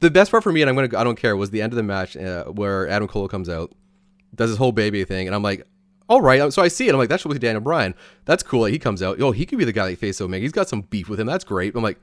[0.00, 1.76] The best part for me, and I'm gonna, I don't care, was the end of
[1.76, 3.70] the match uh, where Adam Cole comes out,
[4.34, 5.66] does his whole baby thing, and I'm like,
[6.08, 6.50] all right.
[6.54, 6.92] So I see it.
[6.92, 7.94] I'm like, that's really Daniel Bryan.
[8.24, 8.62] That's cool.
[8.62, 9.20] That he comes out.
[9.20, 10.40] Oh, he could be the guy that faces Omega.
[10.42, 11.26] He's got some beef with him.
[11.26, 11.74] That's great.
[11.76, 12.00] I'm like,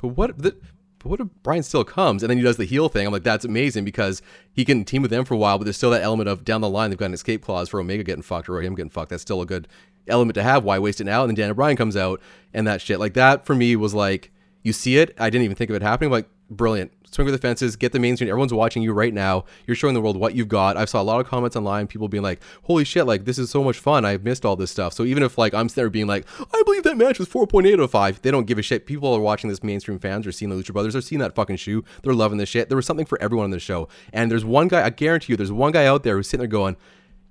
[0.00, 0.38] but what?
[0.38, 0.56] The,
[1.00, 3.06] but what if Bryan still comes and then he does the heel thing?
[3.06, 4.20] I'm like, that's amazing because
[4.52, 6.60] he can team with them for a while, but there's still that element of down
[6.60, 9.08] the line they've got an escape clause for Omega getting fucked or him getting fucked.
[9.08, 9.66] That's still a good
[10.08, 10.62] element to have.
[10.62, 11.22] Why waste it now?
[11.22, 12.20] And then Daniel Bryan comes out
[12.52, 14.30] and that shit like that for me was like,
[14.62, 15.14] you see it.
[15.18, 16.10] I didn't even think of it happening.
[16.10, 16.92] Like, brilliant.
[17.10, 18.30] Swing for the fences, get the mainstream.
[18.30, 19.44] Everyone's watching you right now.
[19.66, 20.76] You're showing the world what you've got.
[20.76, 23.50] I saw a lot of comments online, people being like, holy shit, like this is
[23.50, 24.04] so much fun.
[24.04, 24.92] I've missed all this stuff.
[24.92, 27.72] So even if like I'm sitting there being like, I believe that match was 4.8
[27.72, 28.86] out of 5, they don't give a shit.
[28.86, 31.56] People are watching this mainstream fans are seeing the Lucha Brothers, they're seeing that fucking
[31.56, 31.84] shoe.
[32.02, 32.68] They're loving this shit.
[32.68, 33.88] There was something for everyone on the show.
[34.12, 36.48] And there's one guy, I guarantee you, there's one guy out there who's sitting there
[36.48, 36.76] going,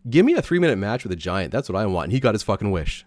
[0.10, 1.52] Give me a three minute match with a giant.
[1.52, 2.06] That's what I want.
[2.06, 3.06] And he got his fucking wish.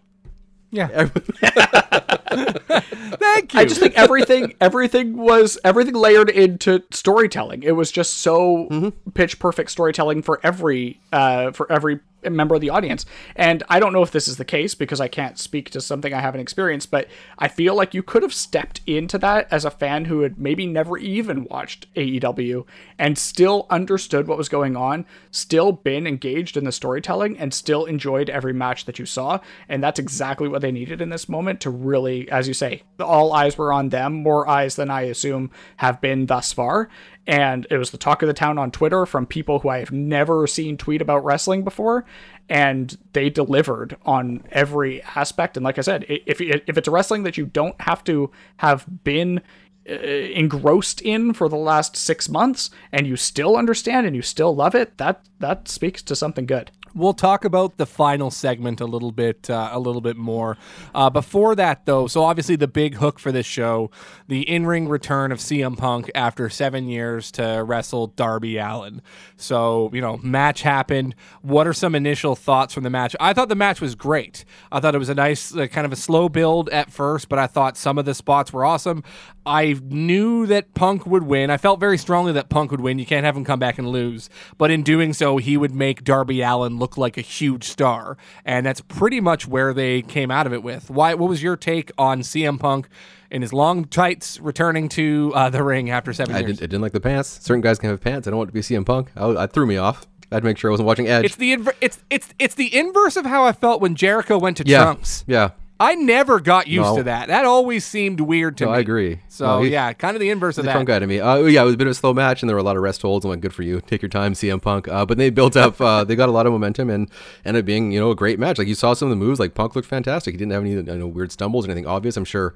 [0.70, 1.08] Yeah.
[2.32, 3.60] Thank you.
[3.60, 7.62] I just think everything everything was everything layered into storytelling.
[7.62, 12.70] It was just so pitch perfect storytelling for every uh for every member of the
[12.70, 13.06] audience.
[13.36, 16.12] And I don't know if this is the case because I can't speak to something
[16.12, 17.08] I haven't experienced, but
[17.38, 20.66] I feel like you could have stepped into that as a fan who had maybe
[20.66, 22.66] never even watched AEW
[22.98, 27.84] and still understood what was going on, still been engaged in the storytelling, and still
[27.84, 29.40] enjoyed every match that you saw.
[29.68, 33.32] And that's exactly what they needed in this moment to really, as you say, all
[33.32, 36.88] eyes were on them, more eyes than I assume have been thus far
[37.26, 39.92] and it was the talk of the town on Twitter from people who I have
[39.92, 42.04] never seen tweet about wrestling before,
[42.48, 45.56] and they delivered on every aspect.
[45.56, 49.40] And like I said, if if it's wrestling that you don't have to have been
[49.88, 54.54] uh, engrossed in for the last six months, and you still understand and you still
[54.54, 56.72] love it, that that speaks to something good.
[56.94, 60.58] We'll talk about the final segment a little bit, uh, a little bit more.
[60.94, 63.90] Uh, before that, though, so obviously the big hook for this show,
[64.28, 69.02] the in-ring return of CM Punk after seven years to wrestle Darby Allin.
[69.36, 71.14] So you know, match happened.
[71.40, 73.16] What are some initial thoughts from the match?
[73.20, 74.44] I thought the match was great.
[74.70, 77.38] I thought it was a nice, uh, kind of a slow build at first, but
[77.38, 79.02] I thought some of the spots were awesome.
[79.44, 81.50] I knew that Punk would win.
[81.50, 82.98] I felt very strongly that Punk would win.
[82.98, 84.30] You can't have him come back and lose.
[84.56, 88.16] But in doing so, he would make Darby Allin look like a huge star.
[88.44, 90.90] And that's pretty much where they came out of it with.
[90.90, 92.88] Why what was your take on CM Punk
[93.30, 96.52] in his long tights returning to uh, the ring after seven I years?
[96.52, 97.40] didn't, I didn't like the pants.
[97.42, 98.28] Certain guys can have pants.
[98.28, 99.10] I don't want to be CM Punk.
[99.16, 100.06] I, I threw me off.
[100.30, 101.24] I'd make sure I wasn't watching Edge.
[101.26, 104.56] It's the inver- it's it's it's the inverse of how I felt when Jericho went
[104.58, 105.24] to yeah, Trunks.
[105.26, 105.50] yeah.
[105.82, 106.96] I never got used No.
[106.98, 107.26] to that.
[107.28, 108.76] That always seemed weird to No, me.
[108.76, 109.18] I agree.
[109.28, 110.74] So No, he- yeah, kind of the inverse of the that.
[110.76, 111.18] Punk guy to me.
[111.18, 112.76] Uh, yeah, it was a bit of a slow match, and there were a lot
[112.76, 113.24] of rest holds.
[113.24, 113.80] I'm like, good for you.
[113.80, 114.86] Take your time, CM Punk.
[114.86, 115.80] Uh, but they built up.
[115.80, 117.10] Uh, they got a lot of momentum, and
[117.44, 118.58] ended up being you know a great match.
[118.58, 119.40] Like you saw some of the moves.
[119.40, 120.34] Like Punk looked fantastic.
[120.34, 122.16] He didn't have any you know, weird stumbles or anything obvious.
[122.16, 122.54] I'm sure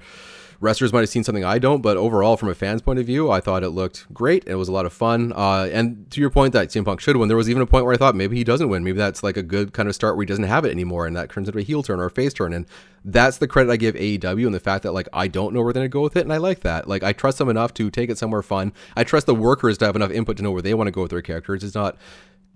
[0.59, 3.31] wrestlers might have seen something I don't, but overall, from a fan's point of view,
[3.31, 4.43] I thought it looked great.
[4.47, 5.35] It was a lot of fun.
[5.37, 7.85] Uh, and to your point that CM Punk should win, there was even a point
[7.85, 8.83] where I thought maybe he doesn't win.
[8.83, 11.15] Maybe that's like a good kind of start where he doesn't have it anymore, and
[11.15, 12.55] that turns into a heel turn or a face turn.
[12.55, 12.65] And
[13.09, 15.73] that's the credit I give AEW and the fact that like I don't know where
[15.73, 16.89] they're gonna go with it, and I like that.
[16.89, 18.73] Like I trust them enough to take it somewhere fun.
[18.97, 21.03] I trust the workers to have enough input to know where they want to go
[21.03, 21.65] with their characters.
[21.65, 21.97] It's not.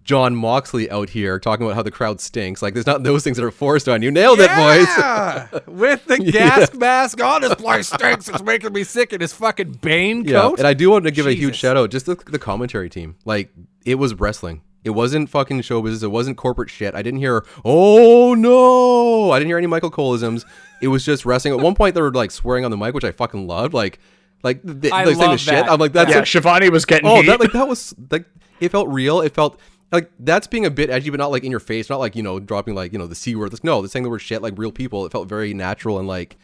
[0.02, 2.62] Jon Moxley out here talking about how the crowd stinks.
[2.62, 4.10] Like, there's not those things that are forced on you.
[4.10, 5.62] Nailed it, boys.
[5.66, 8.26] With the gas mask on, this place stinks.
[8.28, 10.58] It's making me sick in his fucking Bane Yeah, coat.
[10.58, 13.16] and I do want to give a huge shout out just the, the commentary team.
[13.26, 13.50] Like
[13.84, 14.62] it was wrestling.
[14.82, 16.02] It wasn't fucking show business.
[16.02, 16.94] It wasn't corporate shit.
[16.94, 19.30] I didn't hear, oh no.
[19.30, 20.44] I didn't hear any Michael Coleisms.
[20.80, 21.54] It was just wrestling.
[21.54, 23.74] At one point, they were like swearing on the mic, which I fucking loved.
[23.74, 23.98] Like,
[24.42, 25.66] like they, I like saying the love shit.
[25.68, 27.26] I'm like, that's Yeah, like, Schiavone was getting oh, heat.
[27.26, 28.24] that like that was like
[28.60, 29.20] it felt real.
[29.20, 29.60] It felt
[29.92, 31.90] like that's being a bit edgy, but not like in your face.
[31.90, 33.52] Not like you know dropping like you know the c word.
[33.62, 35.04] No, they're saying the word shit like real people.
[35.04, 36.38] It felt very natural and like,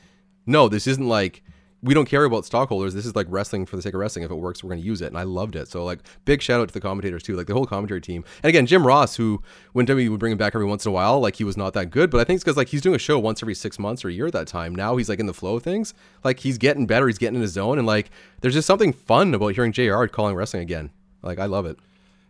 [0.44, 1.42] no, this isn't like
[1.82, 2.94] we don't care about stockholders.
[2.94, 4.24] This is like wrestling for the sake of wrestling.
[4.24, 5.08] If it works, we're going to use it.
[5.08, 5.68] And I loved it.
[5.68, 8.24] So like big shout out to the commentators too, like the whole commentary team.
[8.42, 10.92] And again, Jim Ross, who when WWE would bring him back every once in a
[10.92, 12.10] while, like he was not that good.
[12.10, 14.08] But I think it's because like he's doing a show once every six months or
[14.08, 14.74] a year at that time.
[14.74, 15.94] Now he's like in the flow of things.
[16.24, 17.06] Like he's getting better.
[17.06, 17.78] He's getting in his zone.
[17.78, 18.10] And like
[18.40, 20.90] there's just something fun about hearing JR calling wrestling again.
[21.22, 21.78] Like I love it.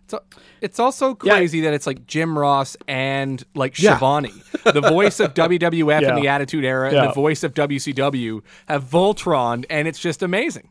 [0.08, 0.14] It's,
[0.60, 1.34] it's also Yeah.
[1.34, 3.96] crazy that it's like Jim Ross and like Yeah.
[3.96, 4.32] Schiavone,
[4.64, 9.64] the voice of WWF in the Attitude Era, and the voice of WCW, have Voltron,
[9.68, 10.68] and it's just amazing.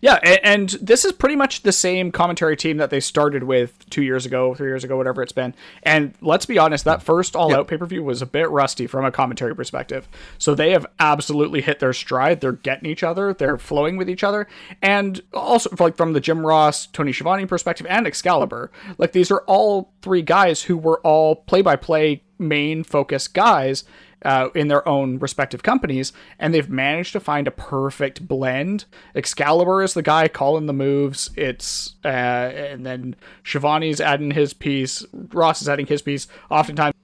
[0.00, 4.02] Yeah, and this is pretty much the same commentary team that they started with two
[4.02, 5.54] years ago, three years ago, whatever it's been.
[5.84, 8.86] And let's be honest, that first All Out pay per view was a bit rusty
[8.86, 10.08] from a commentary perspective.
[10.38, 12.40] So they have absolutely hit their stride.
[12.40, 13.32] They're getting each other.
[13.32, 14.48] They're flowing with each other.
[14.82, 19.42] And also, like from the Jim Ross, Tony Schiavone perspective, and Excalibur, like these are
[19.46, 23.84] all three guys who were all play by play main focus guys
[24.24, 28.84] uh, in their own respective companies, and they've managed to find a perfect blend.
[29.14, 31.30] Excalibur is the guy calling the moves.
[31.36, 35.04] It's uh, and then Schiavone's adding his piece.
[35.12, 36.28] Ross is adding his piece.
[36.50, 36.94] Oftentimes,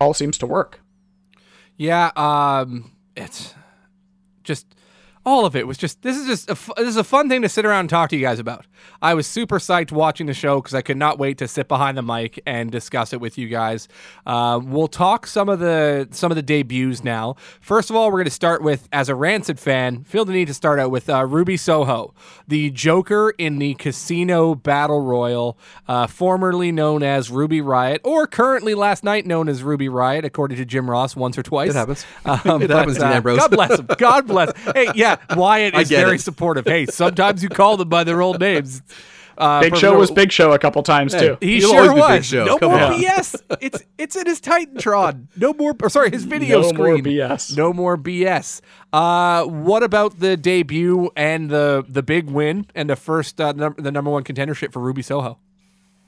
[0.00, 0.80] all seems to work.
[1.76, 3.54] Yeah, um, it's
[4.44, 4.66] just
[5.26, 7.48] all of it was just this is just a, this is a fun thing to
[7.48, 8.66] sit around and talk to you guys about.
[9.00, 11.96] I was super psyched watching the show because I could not wait to sit behind
[11.96, 13.88] the mic and discuss it with you guys.
[14.26, 17.36] Uh, we'll talk some of the some of the debuts now.
[17.60, 20.48] First of all, we're going to start with as a Rancid fan, feel the need
[20.48, 22.14] to start out with uh, Ruby Soho,
[22.46, 25.58] the Joker in the Casino Battle Royal,
[25.88, 30.58] uh, formerly known as Ruby Riott, or currently last night known as Ruby Riott, according
[30.58, 31.70] to Jim Ross, once or twice.
[31.70, 32.04] It happens.
[32.24, 33.38] Um, It but, happens, Dean uh, Ambrose.
[33.38, 33.86] God bless him.
[33.98, 34.52] God bless.
[34.74, 36.20] Hey, yeah, Wyatt is very it.
[36.20, 36.64] supportive.
[36.66, 38.82] Hey, sometimes you call them by their old names.
[39.36, 41.36] Uh, Big Show was Big Show a couple times too.
[41.40, 42.26] He He'll sure always Big was.
[42.26, 42.44] Show.
[42.44, 42.92] No Come more on.
[43.00, 43.42] BS.
[43.60, 45.26] It's it's in his Titantron.
[45.36, 45.74] No more.
[45.82, 47.04] Or sorry, his video No more screen.
[47.04, 47.56] BS.
[47.56, 48.60] No more BS.
[48.92, 53.74] Uh, what about the debut and the the big win and the first uh, num-
[53.76, 55.38] the number one contendership for Ruby Soho?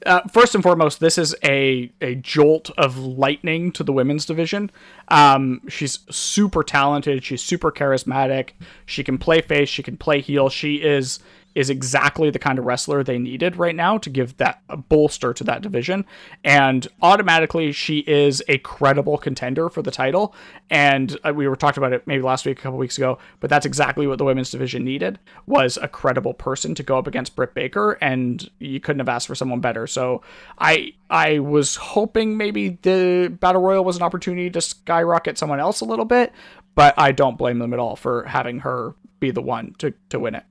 [0.04, 4.70] Uh, first and foremost, this is a a jolt of lightning to the women's division.
[5.09, 7.24] Um, she's super talented.
[7.24, 8.50] She's super charismatic.
[8.85, 9.68] She can play face.
[9.68, 10.48] She can play heel.
[10.48, 11.20] She is
[11.56, 15.32] is exactly the kind of wrestler they needed right now to give that a bolster
[15.32, 16.04] to that division.
[16.44, 20.34] And automatically, she is a credible contender for the title.
[20.68, 23.48] And uh, we were talking about it maybe last week, a couple weeks ago, but
[23.48, 27.34] that's exactly what the women's division needed was a credible person to go up against
[27.34, 27.92] Britt Baker.
[28.02, 29.86] And you couldn't have asked for someone better.
[29.86, 30.20] So
[30.58, 35.80] I I was hoping maybe the battle royal was an opportunity to skyrocket someone else
[35.80, 36.34] a little bit,
[36.74, 40.20] but I don't blame them at all for having her be the one to to
[40.20, 40.44] win it.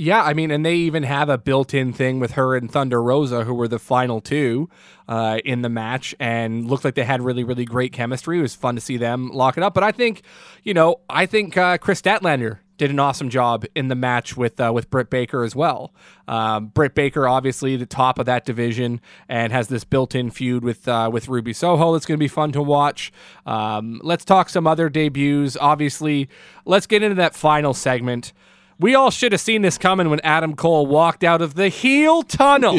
[0.00, 3.42] Yeah, I mean, and they even have a built-in thing with her and Thunder Rosa,
[3.42, 4.70] who were the final two
[5.08, 8.38] uh, in the match, and looked like they had really, really great chemistry.
[8.38, 9.74] It was fun to see them lock it up.
[9.74, 10.22] But I think,
[10.62, 14.60] you know, I think uh, Kris Statlander did an awesome job in the match with
[14.60, 15.92] uh, with Britt Baker as well.
[16.28, 20.86] Um, Britt Baker, obviously the top of that division, and has this built-in feud with
[20.86, 21.92] uh, with Ruby Soho.
[21.92, 23.12] That's going to be fun to watch.
[23.46, 25.56] Um, let's talk some other debuts.
[25.60, 26.28] Obviously,
[26.64, 28.32] let's get into that final segment.
[28.80, 32.22] We all should have seen this coming when Adam Cole walked out of the heel
[32.22, 32.78] tunnel.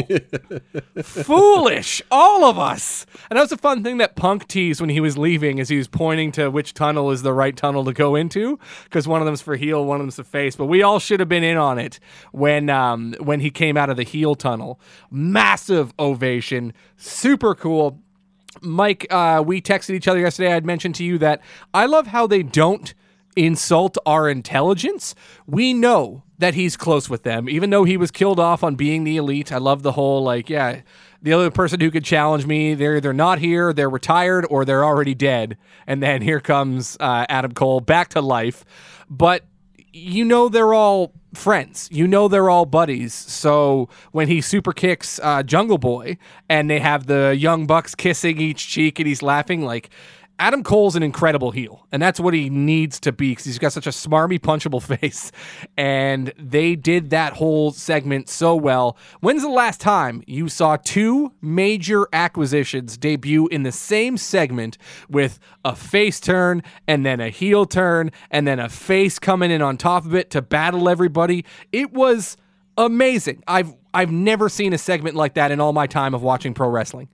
[1.02, 3.04] Foolish, all of us.
[3.28, 5.76] And that was a fun thing that Punk teased when he was leaving, as he
[5.76, 9.26] was pointing to which tunnel is the right tunnel to go into, because one of
[9.26, 10.56] them's for heel, one of them's for face.
[10.56, 12.00] But we all should have been in on it
[12.32, 14.80] when um, when he came out of the heel tunnel.
[15.10, 18.00] Massive ovation, super cool.
[18.62, 20.54] Mike, uh, we texted each other yesterday.
[20.54, 21.42] I'd mentioned to you that
[21.74, 22.94] I love how they don't
[23.36, 25.14] insult our intelligence.
[25.46, 29.04] We know that he's close with them, even though he was killed off on being
[29.04, 29.52] the elite.
[29.52, 30.80] I love the whole, like, yeah,
[31.22, 34.84] the other person who could challenge me, they're either not here, they're retired, or they're
[34.84, 35.58] already dead.
[35.86, 38.64] And then here comes uh, Adam Cole back to life.
[39.08, 39.44] But
[39.92, 41.88] you know they're all friends.
[41.92, 43.12] You know they're all buddies.
[43.14, 46.16] So when he super kicks uh, Jungle Boy
[46.48, 49.90] and they have the young bucks kissing each cheek and he's laughing, like
[50.40, 53.74] Adam Cole's an incredible heel, and that's what he needs to be because he's got
[53.74, 55.30] such a smarmy, punchable face.
[55.76, 58.96] And they did that whole segment so well.
[59.20, 64.78] When's the last time you saw two major acquisitions debut in the same segment
[65.10, 69.60] with a face turn and then a heel turn and then a face coming in
[69.60, 71.44] on top of it to battle everybody?
[71.70, 72.38] It was
[72.78, 73.44] amazing.
[73.46, 76.70] I've I've never seen a segment like that in all my time of watching pro
[76.70, 77.08] wrestling.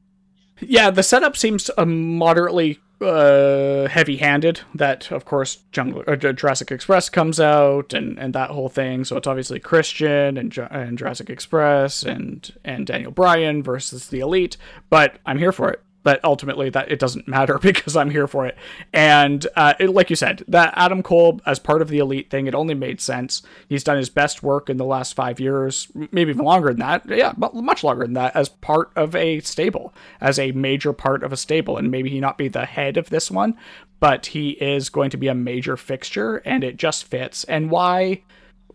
[0.60, 4.60] Yeah, the setup seems moderately uh, heavy-handed.
[4.74, 9.04] That, of course, Jungle uh, Jurassic Express comes out, and, and that whole thing.
[9.04, 14.56] So it's obviously Christian and, and Jurassic Express and and Daniel Bryan versus the Elite.
[14.90, 18.46] But I'm here for it but ultimately that it doesn't matter because I'm here for
[18.46, 18.56] it.
[18.92, 22.46] And uh, it, like you said, that Adam Cole as part of the elite thing,
[22.46, 23.42] it only made sense.
[23.68, 27.08] He's done his best work in the last five years, maybe even longer than that.
[27.08, 31.32] Yeah, much longer than that as part of a stable, as a major part of
[31.32, 31.76] a stable.
[31.76, 33.56] And maybe he not be the head of this one,
[33.98, 37.42] but he is going to be a major fixture, and it just fits.
[37.42, 38.22] And why?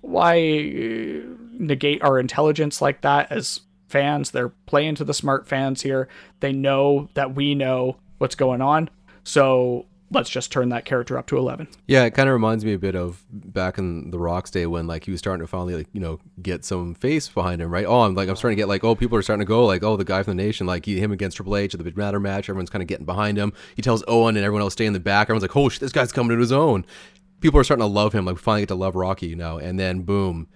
[0.02, 4.32] Why uh, negate our intelligence like that as fans.
[4.32, 6.08] They're playing to the smart fans here.
[6.40, 8.90] They know that we know what's going on.
[9.24, 11.68] So let's just turn that character up to 11.
[11.88, 14.86] Yeah, it kind of reminds me a bit of back in the Rock's day when
[14.86, 17.86] like he was starting to finally like, you know, get some face behind him, right?
[17.86, 19.84] Oh, I'm like I'm starting to get like oh, people are starting to go like
[19.84, 21.98] oh, the guy from the nation like he, him against Triple H at the Big
[21.98, 23.54] Matter match, everyone's kind of getting behind him.
[23.76, 25.26] He tells Owen and everyone else stay in the back.
[25.26, 26.86] Everyone's like, "Oh, shit, this guy's coming to his own."
[27.40, 28.26] People are starting to love him.
[28.26, 30.48] Like we finally get to love Rocky you know And then boom,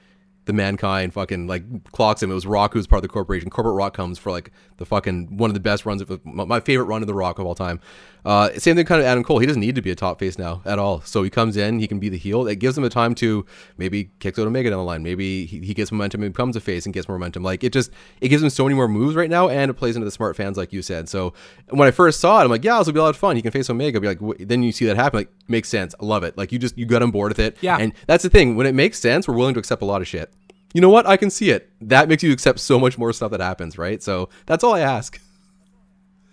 [0.46, 2.32] the mankind fucking like clocks him.
[2.32, 3.50] It was Rock who's part of the corporation.
[3.50, 6.86] Corporate Rock comes for like the fucking one of the best runs of my favorite
[6.86, 7.80] run of the Rock of all time.
[8.26, 9.40] Uh, same thing kind of Adam Cole.
[9.40, 11.02] He doesn't need to be a top face now at all.
[11.02, 12.48] So he comes in, he can be the heel.
[12.48, 13.46] It gives him the time to
[13.78, 15.04] maybe kick out Omega down the line.
[15.04, 17.44] Maybe he, he gets momentum and becomes a face and gets more momentum.
[17.44, 19.96] Like it just it gives him so many more moves right now, and it plays
[19.96, 21.08] into the smart fans like you said.
[21.08, 21.34] So
[21.70, 23.36] when I first saw it, I'm like, yeah, this will be a lot of fun.
[23.36, 24.02] He can face Omega.
[24.02, 25.20] Be like, then you see that happen.
[25.20, 25.94] Like makes sense.
[26.02, 26.38] I love it.
[26.38, 27.58] Like you just you got on board with it.
[27.62, 27.78] Yeah.
[27.78, 28.56] And that's the thing.
[28.56, 30.34] When it makes sense, we're willing to accept a lot of shit
[30.74, 31.08] you know what?
[31.08, 31.70] I can see it.
[31.80, 34.04] That makes you accept so much more stuff that happens, right?
[34.04, 35.22] So that's all I ask.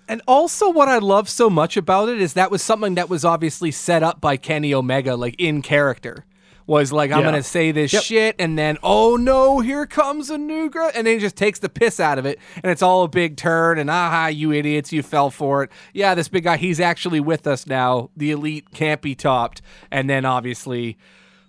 [0.09, 3.25] And also, what I love so much about it is that was something that was
[3.25, 6.25] obviously set up by Kenny Omega, like in character.
[6.67, 7.25] Was like, I'm Yeah.
[7.27, 8.03] gonna say this Yep.
[8.05, 11.59] shit, and then, oh no, here comes a new girl, and then he just takes
[11.59, 14.93] the piss out of it, and it's all a big turn, and aha, you idiots,
[14.93, 15.71] you fell for it.
[15.93, 18.11] Yeah, this big guy, he's actually with us now.
[18.17, 19.61] The elite can't be topped,
[19.91, 20.97] and then obviously,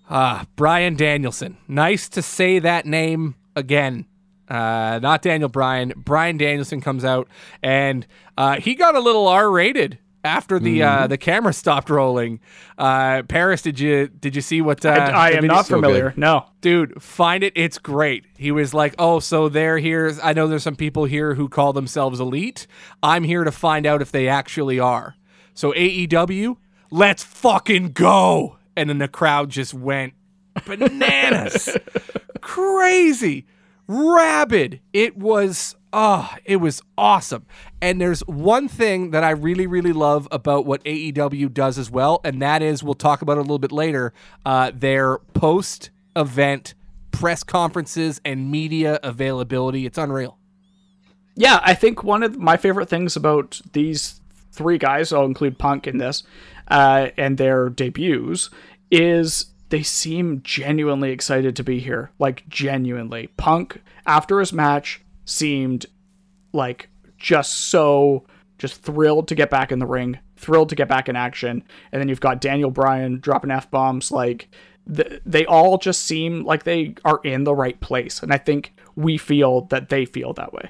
[0.09, 1.57] ah, Bryan Danielson.
[1.67, 4.05] Nice to say that name again.
[4.49, 5.93] Uh, not Daniel Bryan.
[5.95, 7.27] Brian Danielson comes out,
[7.61, 8.05] and
[8.37, 11.03] uh, he got a little R-rated after the Mm-hmm.
[11.03, 12.39] uh, the camera stopped rolling.
[12.77, 14.85] Uh, Paris, did you did you see what?
[14.85, 16.13] Uh, I, I am not familiar.
[16.15, 16.45] No.
[16.61, 17.53] Dude, find it.
[17.55, 18.25] It's great.
[18.37, 20.13] He was like, "Oh, so they're here.
[20.23, 22.67] I know there's some people here who call themselves elite.
[23.01, 25.15] I'm here to find out if they actually are.
[25.53, 26.57] So AEW,
[26.91, 30.13] let's fucking go!" And then the crowd just went
[30.65, 31.77] bananas,
[32.41, 33.45] crazy,
[33.87, 34.81] rabid.
[34.91, 37.45] It was, oh, it was awesome.
[37.81, 42.21] And there's one thing that I really, really love about what AEW does as well,
[42.23, 44.13] and that is we'll talk about it a little bit later.
[44.45, 46.73] Uh, their post-event
[47.11, 49.85] press conferences and media availability.
[49.85, 50.37] It's unreal.
[51.35, 54.19] Yeah, I think one of my favorite things about these
[54.51, 56.23] three guys, I'll include Punk in this,
[56.67, 58.49] uh, and their debuts,
[58.91, 62.11] is they seem genuinely excited to be here.
[62.19, 63.29] Like, genuinely.
[63.37, 65.87] Punk, after his match, seemed
[66.51, 68.23] like just so
[68.59, 71.63] just thrilled to get back in the ring, thrilled to get back in action.
[71.91, 74.11] And then you've got Daniel Bryan dropping F bombs.
[74.11, 74.47] Like,
[74.95, 78.21] th- they all just seem like they are in the right place.
[78.21, 80.69] And I think we feel that they feel that way.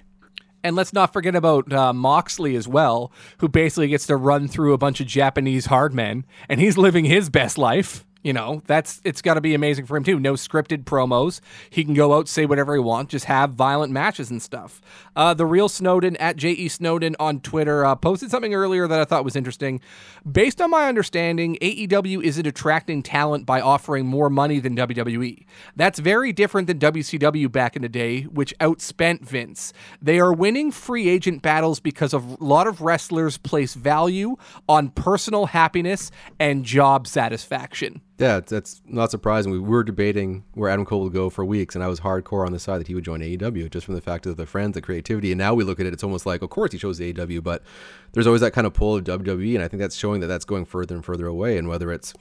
[0.63, 4.71] And let's not forget about uh, Moxley as well, who basically gets to run through
[4.71, 8.05] a bunch of Japanese hard men, and he's living his best life.
[8.23, 10.17] You know, that's it's got to be amazing for him too.
[10.17, 11.41] No scripted promos.
[11.69, 14.81] He can go out, say whatever he wants, just have violent matches and stuff.
[15.13, 16.69] Uh, the real Snowden at J.E.
[16.69, 19.81] Snowden on Twitter uh, posted something earlier that I thought was interesting.
[20.29, 25.45] Based on my understanding, AEW isn't attracting talent by offering more money than WWE.
[25.75, 29.73] That's very different than WCW back in the day, which outspent Vince.
[30.01, 34.37] They are winning free agent battles because a lot of wrestlers place value
[34.69, 36.09] on personal happiness
[36.39, 38.01] and job satisfaction.
[38.19, 39.51] Yeah, that's not surprising.
[39.51, 42.51] We were debating where Adam Cole would go for weeks, and I was hardcore on
[42.51, 44.81] the side that he would join AEW just from the fact of the friends, the
[44.81, 45.31] creativity.
[45.31, 47.63] And now we look at it, it's almost like, of course, he chose AEW, but
[48.11, 50.45] there's always that kind of pull of WWE, and I think that's showing that that's
[50.45, 51.57] going further and further away.
[51.57, 52.13] And whether it's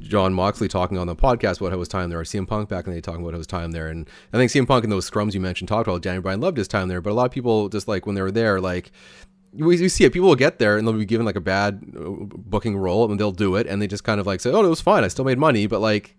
[0.00, 2.86] Jon Moxley talking on the podcast about how his time there, or CM Punk back
[2.86, 4.90] in the day talking about how his time there, and I think CM Punk in
[4.90, 7.26] those scrums you mentioned talked about Daniel Bryan loved his time there, but a lot
[7.26, 8.92] of people just like when they were there, like
[9.52, 10.12] we, we see it.
[10.12, 13.18] People will get there and they'll be given like a bad uh, booking role and
[13.18, 15.04] they'll do it and they just kind of like say, "Oh, it was fine.
[15.04, 16.16] I still made money." But like,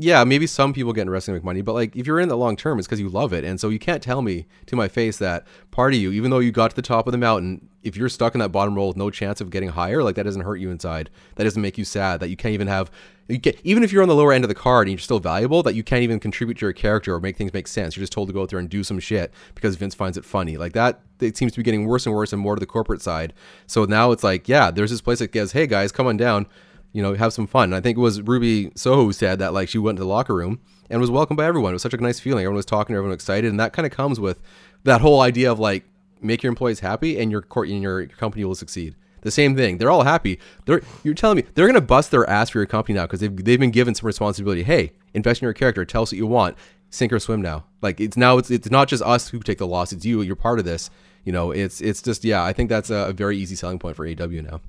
[0.00, 2.28] yeah, maybe some people get in wrestling to make money, but like if you're in
[2.28, 3.44] the long term, it's because you love it.
[3.44, 6.38] And so you can't tell me to my face that part of you, even though
[6.38, 8.88] you got to the top of the mountain, if you're stuck in that bottom roll
[8.88, 11.10] with no chance of getting higher, like that doesn't hurt you inside.
[11.34, 12.20] That doesn't make you sad.
[12.20, 12.92] That you can't even have.
[13.26, 15.62] You even if you're on the lower end of the card and you're still valuable,
[15.64, 17.96] that you can't even contribute to your character or make things make sense.
[17.96, 20.24] You're just told to go out there and do some shit because Vince finds it
[20.24, 20.56] funny.
[20.56, 23.02] Like that, it seems to be getting worse and worse and more to the corporate
[23.02, 23.34] side.
[23.66, 26.46] So now it's like, yeah, there's this place that goes, hey guys, come on down
[26.92, 27.64] you know, have some fun.
[27.64, 30.08] And I think it was Ruby Soho who said that like she went to the
[30.08, 30.60] locker room
[30.90, 31.72] and was welcomed by everyone.
[31.72, 32.44] It was such a nice feeling.
[32.44, 34.40] Everyone was talking, everyone was excited, and that kind of comes with
[34.84, 35.84] that whole idea of like
[36.20, 38.94] make your employees happy and your court and your company will succeed.
[39.20, 39.78] The same thing.
[39.78, 40.38] They're all happy.
[40.64, 43.44] They're you're telling me they're gonna bust their ass for your company now because they've
[43.44, 44.62] they've been given some responsibility.
[44.62, 45.84] Hey, invest in your character.
[45.84, 46.56] Tell us what you want.
[46.90, 47.64] Sink or swim now.
[47.82, 49.92] Like it's now it's it's not just us who take the loss.
[49.92, 50.22] It's you.
[50.22, 50.88] You're part of this.
[51.24, 52.44] You know, it's it's just yeah.
[52.44, 54.60] I think that's a, a very easy selling point for AW now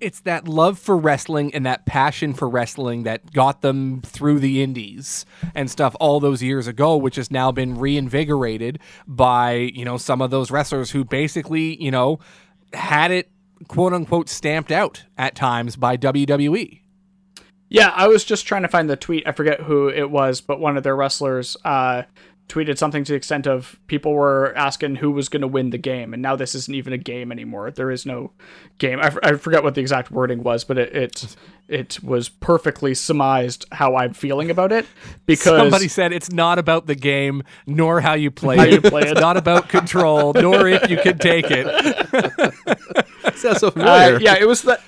[0.00, 4.62] it's that love for wrestling and that passion for wrestling that got them through the
[4.62, 5.24] indies
[5.54, 10.22] and stuff all those years ago which has now been reinvigorated by you know some
[10.22, 12.18] of those wrestlers who basically you know
[12.72, 13.30] had it
[13.66, 16.80] quote unquote stamped out at times by WWE
[17.68, 19.26] Yeah, I was just trying to find the tweet.
[19.26, 22.04] I forget who it was, but one of their wrestlers uh,
[22.48, 25.78] tweeted something to the extent of people were asking who was going to win the
[25.78, 27.70] game, and now this isn't even a game anymore.
[27.70, 28.32] There is no
[28.78, 29.00] game.
[29.00, 31.36] I, f- I forget what the exact wording was, but it, it
[31.68, 34.86] it was perfectly surmised how I'm feeling about it
[35.26, 38.80] because somebody said it's not about the game nor how you play How it you
[38.80, 39.20] play it's it.
[39.20, 41.66] not about control nor if you can take it
[43.36, 44.80] sounds so Uh, yeah, it was the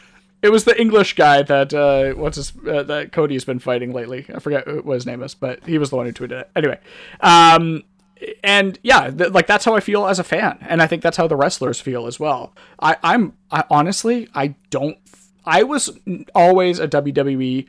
[0.42, 4.26] it was the English guy that uh, what's his uh, that Cody's been fighting lately.
[4.34, 6.50] I forget what his name is, but he was the one who tweeted it.
[6.56, 6.78] Anyway,
[7.20, 7.82] um,
[8.42, 11.16] and yeah, th- like that's how I feel as a fan, and I think that's
[11.16, 12.54] how the wrestlers feel as well.
[12.80, 14.98] I, I'm I, honestly, I don't.
[15.44, 15.90] I was
[16.34, 17.66] always a WWE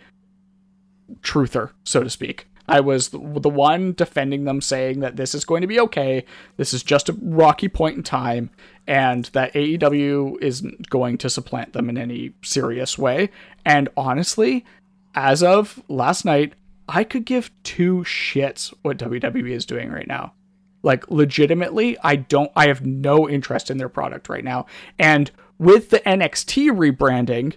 [1.22, 2.48] truther, so to speak.
[2.72, 6.24] I was the, one defending them, saying that this is going to be okay.
[6.56, 8.50] This is just a rocky point in time,
[8.88, 13.30] and that AEW isn't going to supplant them in any serious way.
[13.66, 14.64] And honestly,
[15.16, 16.54] as of last night,
[16.88, 20.34] I could give two shits what WWE is doing right now.
[20.82, 24.66] Like legitimately, I don't I have no interest in their product right now.
[24.98, 27.56] And with the NXT rebranding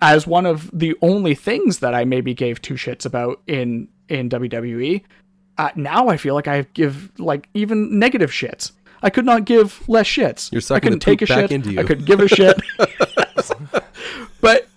[0.00, 4.28] as one of the only things that I maybe gave two shits about in in
[4.28, 5.02] WWE,
[5.58, 8.72] uh, now I feel like I give like even negative shits.
[9.02, 10.52] I could not give less shits.
[10.52, 11.50] You're I couldn't take a shit.
[11.50, 11.80] into you.
[11.80, 12.60] I could give a shit.
[14.40, 14.68] but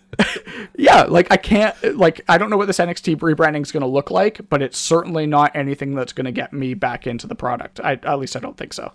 [0.77, 3.87] yeah, like I can't like I don't know what this NXT rebranding is going to
[3.87, 7.35] look like, but it's certainly not anything that's going to get me back into the
[7.35, 7.79] product.
[7.83, 8.91] I at least I don't think so.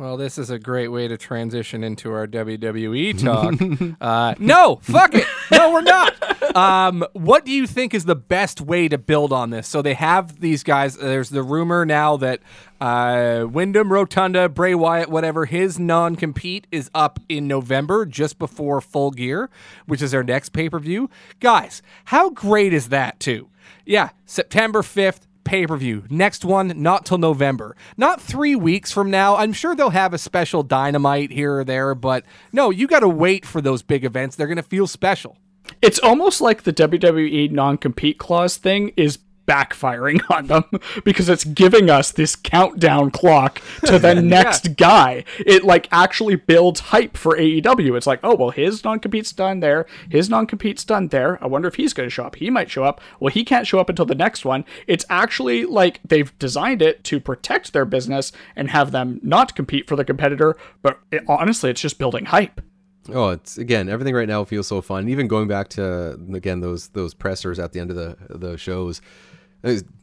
[0.00, 3.96] Well, this is a great way to transition into our WWE talk.
[4.00, 5.26] uh, no, fuck it.
[5.52, 6.14] No, we're not.
[6.50, 9.68] Um, what do you think is the best way to build on this?
[9.68, 10.96] So they have these guys.
[10.96, 12.40] There's the rumor now that
[12.80, 18.80] uh, Windham Rotunda, Bray Wyatt, whatever, his non compete is up in November, just before
[18.80, 19.48] Full Gear,
[19.86, 21.08] which is their next pay per view.
[21.38, 23.48] Guys, how great is that, too?
[23.86, 26.04] Yeah, September 5th pay per view.
[26.08, 27.76] Next one, not till November.
[27.96, 29.34] Not three weeks from now.
[29.34, 33.08] I'm sure they'll have a special dynamite here or there, but no, you got to
[33.08, 34.36] wait for those big events.
[34.36, 35.38] They're going to feel special.
[35.82, 40.64] It's almost like the WWE non-compete clause thing is backfiring on them
[41.04, 45.24] because it's giving us this countdown clock to the next guy.
[45.38, 47.96] It like actually builds hype for AEW.
[47.96, 51.42] It's like, oh well, his non-compete's done there, his non-compete's done there.
[51.42, 52.36] I wonder if he's going to show up.
[52.36, 53.00] He might show up.
[53.18, 54.64] Well, he can't show up until the next one.
[54.86, 59.88] It's actually like they've designed it to protect their business and have them not compete
[59.88, 60.56] for the competitor.
[60.82, 62.60] But it, honestly, it's just building hype.
[63.08, 65.08] Oh, it's again everything right now feels so fun.
[65.08, 69.00] Even going back to again those those pressers at the end of the the shows,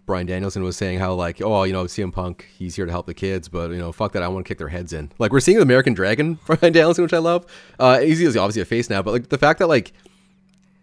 [0.05, 3.05] Bryan Danielson was saying how like oh you know CM Punk he's here to help
[3.07, 5.11] the kids, but you know fuck that I want to kick their heads in.
[5.19, 7.45] Like we're seeing the American Dragon Bryan Danielson, which I love.
[7.79, 9.93] Uh, he's obviously a face now, but like the fact that like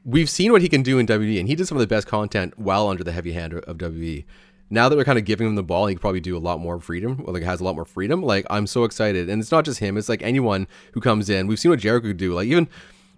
[0.05, 2.07] we've seen what he can do in WWE, and he did some of the best
[2.07, 4.25] content while under the heavy hand of WWE.
[4.71, 6.59] Now that we're kind of giving him the ball, he can probably do a lot
[6.59, 7.23] more freedom.
[7.27, 8.23] Or like has a lot more freedom.
[8.23, 9.97] Like I'm so excited, and it's not just him.
[9.97, 11.47] It's like anyone who comes in.
[11.47, 12.35] We've seen what Jericho could do.
[12.35, 12.69] Like even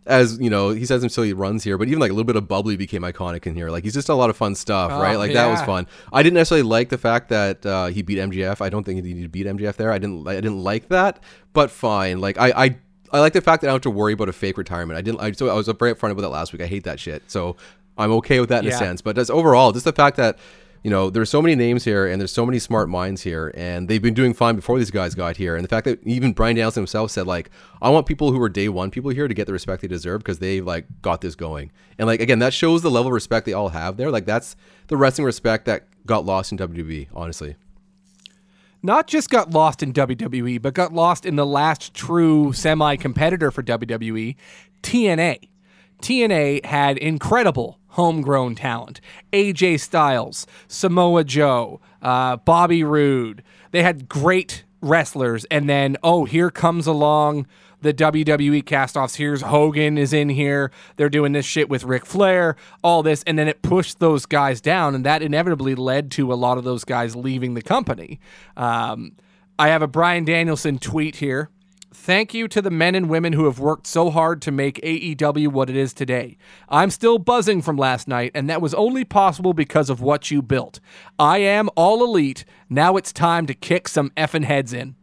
[0.07, 2.37] as you know, he says himself he runs here, but even like a little bit
[2.37, 3.71] of bubbly became iconic in here.
[3.71, 5.17] Like he's just a lot of fun stuff, Oh, right?
[5.17, 5.87] Like that was fun.
[6.13, 8.61] I didn't necessarily like the fact that uh, he beat MJF.
[8.61, 9.91] I don't think he needed to beat MJF there.
[9.93, 10.27] I didn't.
[10.29, 12.21] I didn't like that, but fine.
[12.21, 12.53] Like I.
[12.57, 12.77] I
[13.13, 14.99] I like the fact that I don't have to worry about a fake retirement.
[14.99, 15.21] I didn't.
[15.21, 16.61] I, so I was very upfront about that last week.
[16.61, 17.23] I hate that shit.
[17.31, 17.55] So
[17.97, 18.75] I'm okay with that in Yeah.
[18.75, 19.01] a sense.
[19.01, 20.39] But just overall, just the fact that
[20.87, 23.89] you know there's so many names here and there's so many smart minds here, and
[23.89, 25.57] they've been doing fine before these guys got here.
[25.57, 27.51] And the fact that even Bryan Danielson himself said like,
[27.83, 30.21] I want people who are day one people here to get the respect they deserve
[30.21, 31.73] because they like got this going.
[31.99, 34.13] And like again, that shows the level of respect they all have there.
[34.13, 34.55] Like that's
[34.87, 37.09] the wrestling respect that got lost in WWE.
[37.13, 37.57] Honestly.
[38.81, 43.51] Not just got lost in WWE, but got lost in the last true semi competitor
[43.51, 44.37] for WWE,
[44.85, 45.49] TNA.
[46.01, 49.01] TNA had incredible homegrown talent.
[49.33, 53.43] AJ Styles, Samoa Joe, uh, Bobby Roode.
[53.71, 55.45] They had great wrestlers.
[55.47, 57.47] And then, oh, here comes along
[57.81, 59.17] the WWE castoffs.
[59.17, 60.71] Here's Hogan is in here.
[60.97, 63.23] They're doing this shit with Ric Flair, all this.
[63.27, 64.95] And then it pushed those guys down.
[64.95, 68.21] And that inevitably led to a lot of those guys leaving the company.
[68.57, 69.13] Um,
[69.59, 71.49] I have a Bryan Danielson tweet here.
[71.99, 75.49] Thank you to the men and women who have worked so hard to make AEW
[75.49, 76.37] what it is today.
[76.69, 80.41] I'm still buzzing from last night, and that was only possible because of what you
[80.41, 80.79] built.
[81.19, 82.45] I am all elite.
[82.71, 84.95] Now it's time to kick some effing heads in.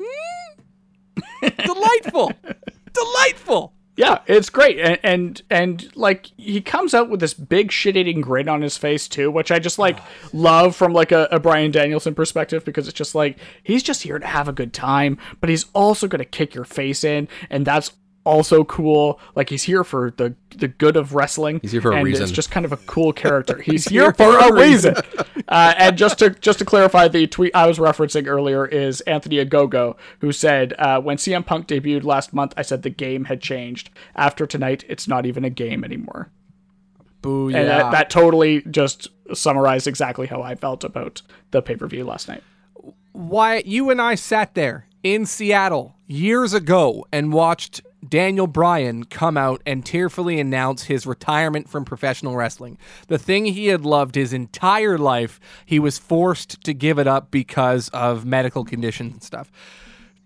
[0.00, 1.48] Hmm?
[1.66, 2.32] Delightful.
[2.94, 3.74] Delightful.
[3.98, 8.48] Yeah, it's great, and, and and like he comes out with this big shit-eating grin
[8.48, 9.98] on his face too, which I just like
[10.32, 14.20] love from like a, a Bryan Danielson perspective because it's just like he's just here
[14.20, 17.90] to have a good time, but he's also gonna kick your face in, and that's
[18.24, 19.20] also cool.
[19.34, 21.60] Like he's here for the the good of wrestling.
[21.62, 22.24] He's here for a and reason.
[22.24, 23.60] It's just kind of a cool character.
[23.60, 24.96] He's, here, for a reason.
[25.48, 29.36] uh, and just to just to clarify, the tweet I was referencing earlier is Anthony
[29.36, 33.40] Ogogo, who said, uh, "When CM Punk debuted last month, I said the game had
[33.40, 33.90] changed.
[34.14, 36.30] After tonight, it's not even a game anymore."
[37.20, 41.88] Boo, And that, that totally just summarized exactly how I felt about the pay per
[41.88, 42.44] view last night.
[43.12, 49.36] Wyatt, you and I sat there in Seattle years ago and watched Daniel Bryan come
[49.36, 52.78] out and tearfully announce his retirement from professional wrestling.
[53.08, 57.30] The thing he had loved his entire life, he was forced to give it up
[57.30, 59.50] because of medical conditions and stuff.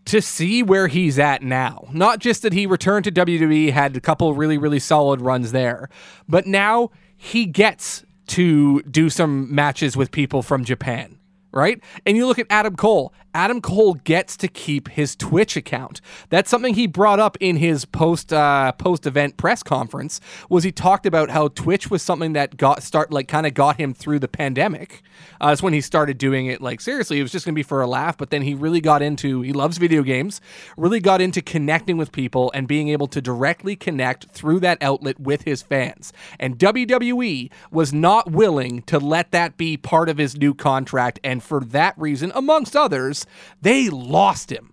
[0.07, 4.01] To see where he's at now, not just that he returned to WWE, had a
[4.01, 5.89] couple really, really solid runs there,
[6.29, 11.19] but now he gets to do some matches with people from Japan
[11.53, 11.81] right?
[12.07, 13.13] And you look at Adam Cole.
[13.35, 16.01] Adam Cole gets to keep his Twitch account.
[16.29, 20.21] That's something he brought up in his post uh, post event press conference.
[20.51, 23.77] Was he talked about how Twitch was something that got start like kind of got
[23.77, 25.03] him through the pandemic.
[25.41, 27.19] Uh, that's when he started doing it like seriously.
[27.19, 29.41] It was just gonna be for a laugh, but then he really got into.
[29.41, 30.41] He loves video games.
[30.77, 35.19] Really got into connecting with people and being able to directly connect through that outlet
[35.19, 36.13] with his fans.
[36.39, 41.43] And WWE was not willing to let that be part of his new contract, and
[41.43, 43.22] for that reason, amongst others,
[43.61, 44.73] They lost him.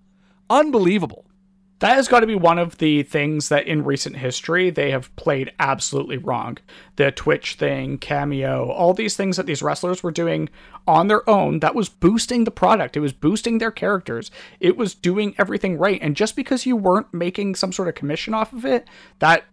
[0.50, 1.26] Unbelievable.
[1.80, 5.16] That has got to be one of the things that in recent history they have
[5.16, 6.58] played absolutely wrong.
[6.98, 10.50] The Twitch thing, Cameo, all these things that these wrestlers were doing
[10.86, 12.98] on their own, that was boosting the product.
[12.98, 14.30] It was boosting their characters.
[14.60, 16.02] It was doing everything right.
[16.02, 18.86] And just because you weren't making some sort of commission off of it,
[19.20, 19.46] that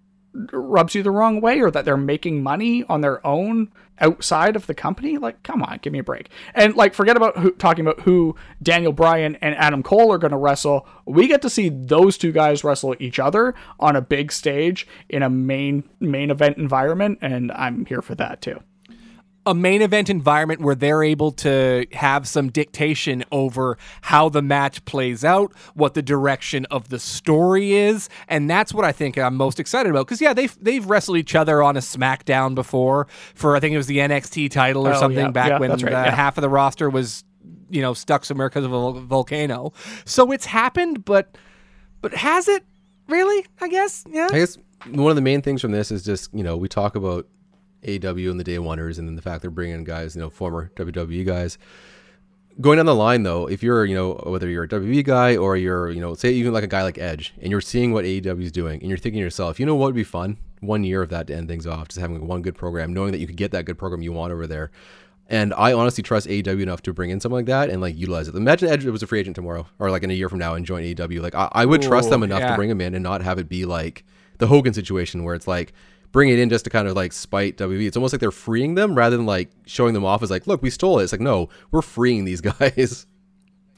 [0.52, 3.70] rubs you the wrong way or that they're making money on their own
[4.00, 5.18] outside of the company?
[5.18, 6.30] Like come on give me a break.
[6.54, 10.32] And like forget about who, talking about who daniel bryan and adam cole are going
[10.32, 10.86] to wrestle.
[11.06, 15.22] We get to see those two guys wrestle each other on a big stage in
[15.22, 18.60] a main main event environment and i'm here for that too
[19.46, 24.84] a main event environment where they're able to have some dictation over how the match
[24.84, 29.36] plays out, what the direction of the story is, and that's what I think I'm
[29.36, 30.06] most excited about.
[30.06, 33.78] Because yeah, they've they've wrestled each other on a SmackDown before for I think it
[33.78, 36.14] was the NXT title or Oh, something yeah, back yeah, when right, uh, yeah.
[36.14, 37.24] half of the roster was
[37.70, 39.72] you know stuck somewhere because of a volcano.
[40.04, 41.36] So it's happened, but
[42.00, 42.64] but has it
[43.08, 43.46] really?
[43.60, 44.28] I guess yeah.
[44.32, 44.58] I guess
[44.90, 47.26] one of the main things from this is just you know we talk about
[47.86, 50.30] AW and the Day Oneers, and then the fact they're bringing in guys, you know,
[50.30, 51.58] former WWE guys.
[52.60, 55.56] Going down the line, though, if you're, you know, whether you're a WWE guy or
[55.56, 58.42] you're, you know, say even like a guy like Edge, and you're seeing what AEW
[58.42, 60.38] is doing, and you're thinking to yourself, you know what would be fun?
[60.60, 63.18] One year of that to end things off, just having one good program, knowing that
[63.18, 64.70] you could get that good program you want over there.
[65.28, 68.28] And I honestly trust AEW enough to bring in something like that and like utilize
[68.28, 68.34] it.
[68.34, 70.64] Imagine Edge was a free agent tomorrow, or like in a year from now, and
[70.64, 71.20] join AEW.
[71.20, 72.50] Like I, I would trust them enough yeah.
[72.50, 74.04] to bring him in and not have it be like
[74.38, 75.72] the Hogan situation where it's like
[76.12, 77.86] bring it in just to kind of like spite WWE.
[77.86, 80.62] It's almost like they're freeing them rather than like showing them off as like, look,
[80.62, 81.04] we stole it.
[81.04, 83.06] It's like, no, we're freeing these guys.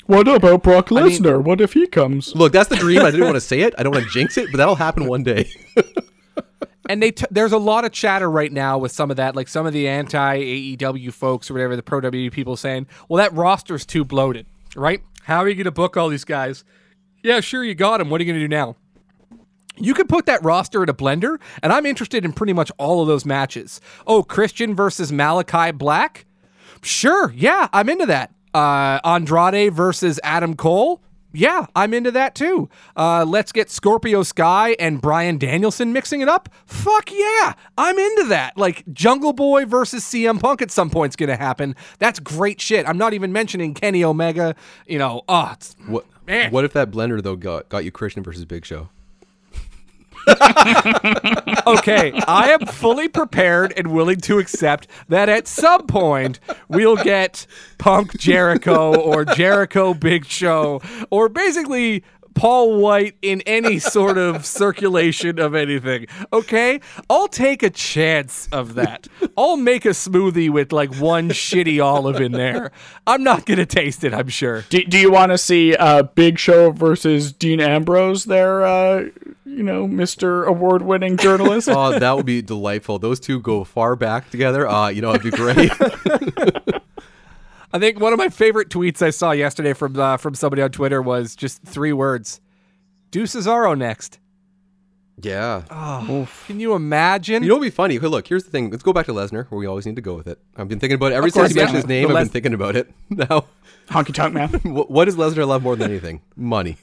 [0.07, 3.01] what about brock mean- lesnar what if he comes Look, that's the dream.
[3.03, 3.74] I didn't want to say it.
[3.79, 5.51] I don't want to jinx it, but that'll happen one day.
[6.89, 9.49] and they t- there's a lot of chatter right now with some of that, like
[9.49, 10.39] some of the anti
[10.76, 15.03] AEW folks or whatever the pro WWE people saying, well, that roster's too bloated, right?
[15.24, 16.64] How are you going to book all these guys?
[17.22, 18.09] Yeah, sure, you got them.
[18.11, 18.76] What are you going to do now?
[19.81, 23.01] You could put that roster in a blender, and I'm interested in pretty much all
[23.03, 23.81] of those matches.
[24.07, 26.26] Oh, Christian versus Malakai Black?
[26.83, 28.33] Sure, yeah, I'm into that.
[28.55, 31.03] Uh, Andrade versus Adam Cole?
[31.33, 32.70] Yeah, I'm into that too.
[32.97, 36.49] Uh, let's get Scorpio Sky and Bryan Danielson mixing it up.
[36.64, 38.57] Fuck yeah, I'm into that.
[38.57, 41.76] Like Jungle Boy versus CM Punk at some point's gonna happen.
[41.99, 42.89] That's great shit.
[42.89, 44.55] I'm not even mentioning Kenny Omega.
[44.87, 45.55] You know, oh,
[45.87, 46.51] What Man.
[46.51, 48.89] what if that blender though got, got you Christian versus Big Show?
[51.66, 57.47] okay, I am fully prepared and willing to accept that at some point we'll get
[57.79, 62.05] Punk Jericho or Jericho Big Show or basically
[62.39, 66.07] Paul White in any sort of circulation of anything.
[66.32, 66.80] Okay?
[67.11, 69.09] I'll take a chance of that.
[69.36, 72.70] I'll make a smoothie with like one shitty olive in there.
[73.07, 74.62] I'm not going to taste it, I'm sure.
[74.68, 79.05] do, do you want to see uh, big show versus dean ambrose there uh,
[79.45, 82.99] you know mr award-winning journalist Oh, that would be delightful.
[82.99, 84.66] Those two go far back together.
[84.66, 85.70] Uh, you know, it'd be great.
[87.72, 90.70] I think one of my favorite tweets I saw yesterday from uh, from somebody on
[90.70, 92.40] Twitter was just three words:
[93.10, 94.18] "Do Cesaro next."
[95.20, 95.64] yeah.
[95.70, 97.42] Oh, Can you imagine?
[97.42, 97.98] You know, what'd be funny.
[97.98, 98.70] Okay, look, here's the thing.
[98.70, 100.38] Let's go back to Lesnar, where we always need to go with it.
[100.56, 101.80] I've been thinking about it ever Of course, since you mentioned yeah.
[101.80, 102.02] his name.
[102.04, 102.90] The I've Les- been thinking about it.
[103.10, 103.44] Now,
[103.88, 106.20] honky tonk man what, what does Lesnar love more than anything?
[106.36, 106.76] Money.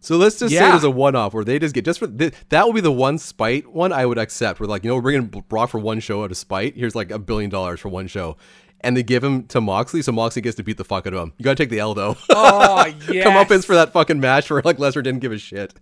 [0.00, 0.70] So let's just say Yeah.
[0.70, 3.18] there's a one-off where they just get just for th- that will be the one
[3.18, 4.58] spite one I would accept.
[4.58, 6.74] We're like, you know, we're bringing Brock for one show out of spite.
[6.74, 8.36] Here's like a billion dollars for one show,
[8.82, 11.22] and they give him to Moxley, so Moxley gets to beat the fuck out of
[11.22, 11.32] him.
[11.38, 12.16] You gotta take the L though.
[12.30, 13.24] oh yeah.
[13.24, 15.74] Comeuppance for that fucking match where like Lesnar didn't give a shit.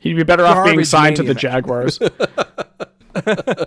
[0.00, 1.98] he'd be better off being Garbage signed to the jaguars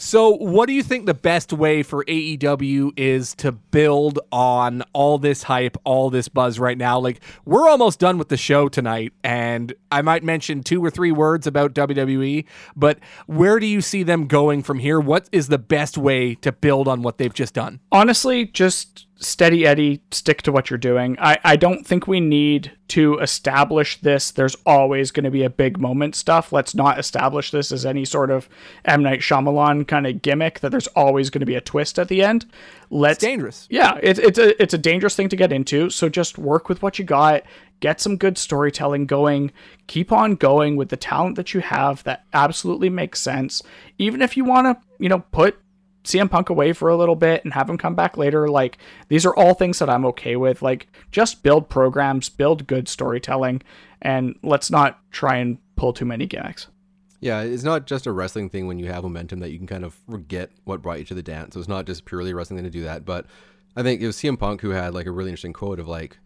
[0.00, 5.18] So, what do you think the best way for AEW is to build on all
[5.18, 7.00] this hype, all this buzz right now?
[7.00, 11.10] Like, we're almost done with the show tonight, and I might mention two or three
[11.10, 12.44] words about WWE,
[12.76, 15.00] but where do you see them going from here?
[15.00, 17.80] What is the best way to build on what they've just done?
[17.90, 21.16] honestly, just steady Eddie, stick to what you're doing.
[21.18, 24.30] I, I don't think we need to establish this.
[24.30, 26.52] There's always going to be a big moment stuff.
[26.52, 28.48] Let's not establish this as any sort of
[28.84, 29.02] M.
[29.02, 32.22] Night Shyamalan kind of gimmick that there's always going to be a twist at the
[32.22, 32.46] end.
[32.90, 33.66] Let's It's dangerous.
[33.70, 35.90] yeah, it's it's a it's a dangerous thing to get into.
[35.90, 37.42] So just work with what you got,
[37.80, 39.52] get some good storytelling going,
[39.86, 43.62] keep on going with the talent that you have that absolutely makes sense.
[43.98, 45.58] Even if you want to, you know, put
[46.08, 48.78] CM Punk away for a little bit and have him come back later, like
[49.08, 50.62] these are all things that I'm okay with.
[50.62, 53.62] Like just build programs, build good storytelling,
[54.00, 56.68] and let's not try and pull too many gimmicks.
[57.20, 59.84] Yeah, it's not just a wrestling thing when you have momentum that you can kind
[59.84, 61.54] of forget what brought you to the dance.
[61.54, 63.04] So it's not just purely wrestling thing to do that.
[63.04, 63.26] But
[63.76, 66.18] I think it was CM Punk who had like a really interesting quote of like,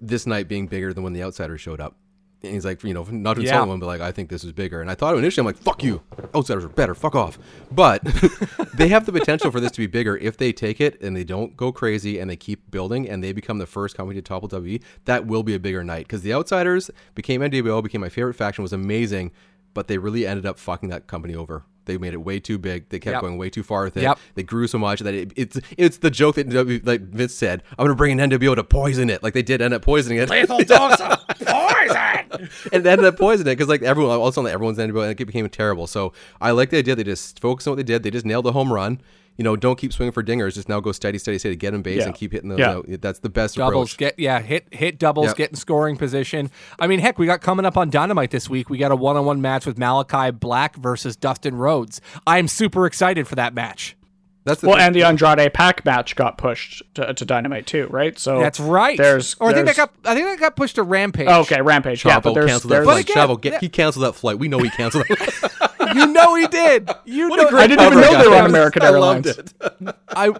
[0.00, 1.96] this night being bigger than when the outsiders showed up.
[2.44, 3.60] And he's like, you know, not to Yeah.
[3.60, 4.80] anyone, but like, I think this is bigger.
[4.80, 6.02] And I thought initially, I'm like, fuck you.
[6.34, 6.94] Outsiders are better.
[6.94, 7.38] Fuck off.
[7.70, 8.02] But
[8.74, 11.24] they have the potential for this to be bigger if they take it and they
[11.24, 14.48] don't go crazy and they keep building and they become the first company to topple
[14.48, 14.82] WWE.
[15.04, 18.62] That will be a bigger night because the outsiders became NWO, became my favorite faction,
[18.62, 19.32] was amazing,
[19.72, 21.64] but they really ended up fucking that company over.
[21.86, 22.88] They made it way too big.
[22.88, 23.20] They kept Yep.
[23.22, 24.02] going way too far with it.
[24.02, 24.18] Yep.
[24.34, 27.62] They grew so much that it, it's it's the joke that w, like Vince said.
[27.78, 30.30] I'm gonna bring an NWO to poison it, like they did end up poisoning it.
[30.30, 32.48] Lethal dose of poison.
[32.72, 35.20] and ended up poisoning it because like everyone, all of a sudden everyone's NWO and
[35.20, 35.86] it became terrible.
[35.86, 36.94] So I like the idea.
[36.94, 38.02] They just focused on what they did.
[38.02, 39.00] They just nailed the home run.
[39.36, 40.54] You know, don't keep swinging for dingers.
[40.54, 41.56] Just now go steady, steady, steady.
[41.56, 42.04] Get in base Yeah.
[42.06, 42.60] and keep hitting those.
[42.60, 42.70] Yeah.
[42.76, 42.86] out.
[43.00, 43.98] That's the best doubles approach.
[43.98, 45.36] get yeah hit hit doubles Yep.
[45.36, 48.70] get in scoring position i mean heck we got coming up on dynamite this week
[48.70, 53.34] we got a one-on-one match with malakai black versus dustin rhodes i'm super excited for
[53.34, 53.96] that match
[54.44, 54.86] That's the Well, thing.
[54.86, 58.18] and the Andrade PAC match got pushed to, to Dynamite too, right?
[58.18, 60.82] So that's right There's or i think that got i think that got pushed to
[60.82, 62.04] rampage Oh, okay, Rampage.
[62.04, 63.10] yeah, Chavo but there's, canceled that there's flight.
[63.10, 63.58] again, Chavo, get, yeah.
[63.60, 64.38] he canceled that flight.
[64.38, 65.18] We know he canceled it.
[65.94, 68.46] you know he did you know I didn't even know they were on.
[68.50, 69.26] American I Airlines.
[69.26, 69.96] loved it.
[70.08, 70.32] I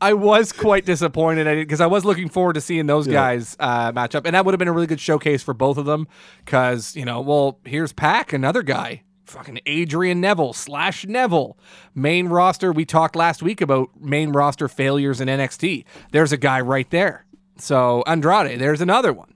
[0.00, 4.16] I was quite disappointed because I was looking forward to seeing those guys uh, match
[4.16, 6.08] up, and that would have been a really good showcase for both of them.
[6.44, 11.56] Because you know, well, here's PAC, another guy, fucking Adrian Neville slash Neville,
[11.94, 12.72] main roster.
[12.72, 15.84] We talked last week about main roster failures in NXT.
[16.10, 17.24] There's a guy right there.
[17.58, 19.32] So Andrade, there's another one.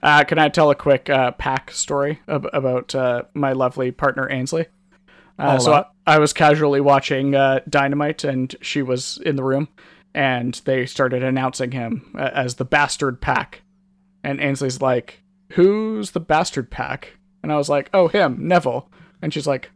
[0.00, 4.30] Uh, can I tell a quick uh, PAC story ab- about uh, my lovely partner
[4.30, 4.66] Ainsley?
[5.38, 9.68] Uh, so I, I was casually watching uh, Dynamite, and she was in the room,
[10.14, 13.62] and they started announcing him uh, as the Bastard PAC,
[14.22, 15.22] and Ainsley's like,
[15.52, 18.88] "Who's the Bastard PAC?" And I was like, "Oh, him, Neville,"
[19.20, 19.70] and she's like,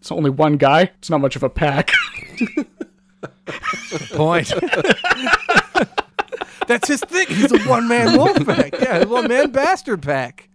[0.00, 0.90] "It's only one guy.
[0.98, 1.92] It's not much of a pack."
[4.14, 4.52] Point.
[6.66, 7.28] That's his thing.
[7.28, 8.80] He's a one man wolf pack.
[8.80, 10.48] Yeah, one man bastard pack.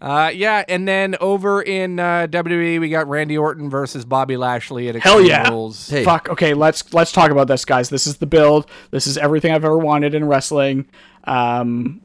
[0.00, 4.88] Uh, yeah, and then over in uh, WWE, we got Randy Orton versus Bobby Lashley
[4.88, 5.48] at Hell Extreme yeah.
[5.48, 5.88] Rules.
[5.88, 6.04] Hey.
[6.04, 6.28] Fuck.
[6.28, 7.88] Okay, let's let's talk about this, guys.
[7.88, 8.68] This is the build.
[8.90, 10.88] This is everything I've ever wanted in wrestling.
[11.24, 12.00] Um,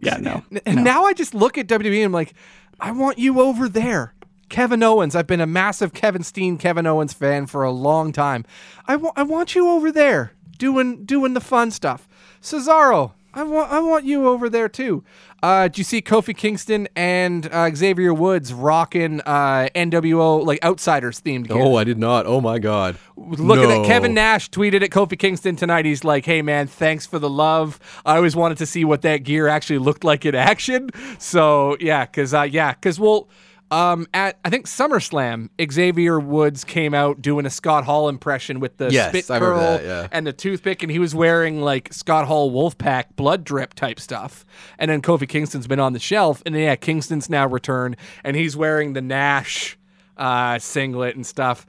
[0.00, 0.42] yeah, no.
[0.66, 2.34] And now I just look at WWE and I'm like,
[2.80, 4.14] I want you over there.
[4.48, 5.16] Kevin Owens.
[5.16, 8.44] I've been a massive Kevin Steen, Kevin Owens fan for a long time.
[8.86, 12.06] I want I want you over there doing doing the fun stuff.
[12.42, 15.04] Cesaro, I want I want you over there too.
[15.42, 21.20] Uh, did you see Kofi Kingston and uh, Xavier Woods rocking uh, NWO like Outsiders
[21.20, 21.60] themed gear?
[21.60, 22.26] Oh, I did not.
[22.26, 22.96] Oh my god.
[23.16, 23.84] Look at that.
[23.84, 25.84] Kevin Nash tweeted at Kofi Kingston tonight.
[25.84, 27.80] He's like, hey, man, thanks for the love.
[28.06, 30.90] I always wanted to see what that gear actually looked like in action.
[31.18, 33.28] So, yeah, because, uh, yeah, because, well,
[33.72, 38.76] um, at I think SummerSlam, Xavier Woods came out doing a Scott Hall impression with
[38.76, 40.08] the Yes, spit curl that, yeah.
[40.12, 44.44] and the toothpick, and he was wearing like Scott Hall Wolfpack blood drip type stuff.
[44.78, 48.54] And then Kofi Kingston's been on the shelf, and yeah, Kingston's now returned, and he's
[48.54, 49.78] wearing the Nash
[50.18, 51.66] uh, singlet and stuff.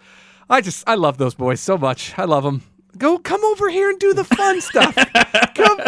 [0.50, 2.20] I just I love those boys so much.
[2.20, 2.64] I love them.
[2.98, 4.96] Go come over here and do the fun stuff.
[5.56, 5.80] Come,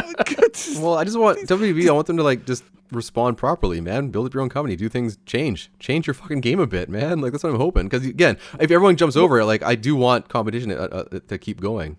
[0.81, 1.87] Well, I just want WB.
[1.87, 4.09] I want them to like just respond properly, man.
[4.09, 4.75] Build up your own company.
[4.75, 5.17] Do things.
[5.25, 5.69] Change.
[5.79, 7.21] Change your fucking game a bit, man.
[7.21, 7.83] Like that's what I'm hoping.
[7.87, 10.75] Because again, if everyone jumps over it, like I do want competition uh,
[11.11, 11.97] uh, to keep going.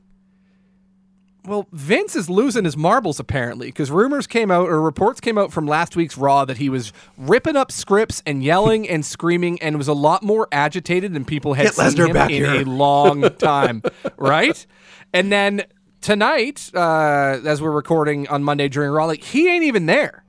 [1.45, 5.53] Well, Vince is losing his marbles apparently because rumors came out or reports came out
[5.53, 9.79] from last week's Raw that he was ripping up scripts and yelling and screaming and
[9.79, 12.63] was a lot more agitated than people had Get seen Lesnar him back in here.
[12.63, 13.81] a long time,
[14.17, 14.67] right?
[15.13, 15.65] And then
[16.01, 20.25] tonight, uh, as we're recording on Monday during like he ain't even there.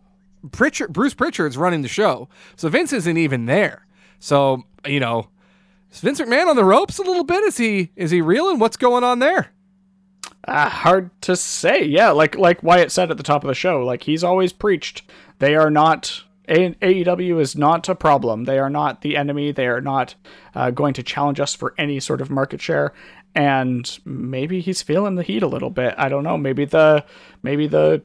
[0.52, 3.86] Pritchard, Bruce Pritchard's running the show, so Vince isn't even there.
[4.20, 5.30] So you know,
[5.92, 7.44] is Vince McMahon on the ropes a little bit?
[7.44, 8.60] Is he is he reeling?
[8.60, 9.52] What's going on there?
[10.48, 11.84] Uh, hard to say.
[11.84, 15.04] Yeah, like like Wyatt said at the top of the show, like he's always preached,
[15.40, 16.24] they are not.
[16.48, 18.46] AEW is not a problem.
[18.46, 19.52] They are not the enemy.
[19.52, 20.16] They are not
[20.56, 22.94] uh, going to challenge us for any sort of market share.
[23.36, 25.94] And maybe he's feeling the heat a little bit.
[25.98, 26.38] I don't know.
[26.38, 27.06] Maybe the
[27.44, 28.02] maybe the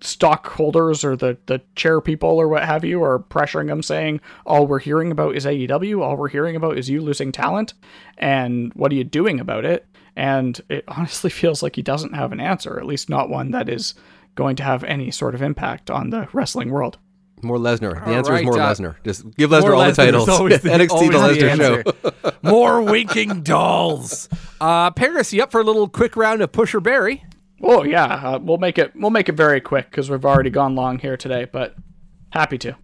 [0.00, 4.66] stockholders or the the chair people or what have you are pressuring him, saying all
[4.66, 6.02] we're hearing about is AEW.
[6.02, 7.74] All we're hearing about is you losing talent.
[8.16, 9.86] And what are you doing about it?
[10.14, 13.68] And it honestly feels like he doesn't have an answer, at least not one that
[13.68, 13.94] is
[14.34, 16.98] going to have any sort of impact on the wrestling world.
[17.42, 18.04] More Lesnar.
[18.04, 18.96] The answer right, is more uh, Lesnar.
[19.04, 20.28] Just give Lesnar More all Lesnar the titles.
[20.28, 22.38] always the- NXT always the the Lesnar show.
[22.42, 24.28] More winking dolls.
[24.60, 27.24] Uh, Paris, you up for a little quick round of Pusher Barry?
[27.62, 30.74] Oh yeah, uh, we'll make it we'll make it very quick because we've already gone
[30.76, 31.74] long here today, but
[32.30, 32.76] happy to.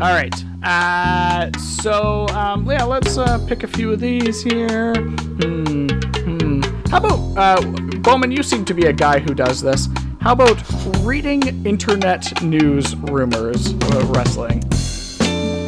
[0.00, 0.34] All right.
[0.64, 4.94] Uh, so um, yeah, let's uh, pick a few of these here.
[4.94, 5.86] Hmm.
[5.88, 6.62] Hmm.
[6.88, 7.60] How about uh,
[8.00, 8.32] Bowman?
[8.32, 9.88] You seem to be a guy who does this.
[10.22, 10.62] How about
[11.00, 14.62] reading internet news rumors about wrestling?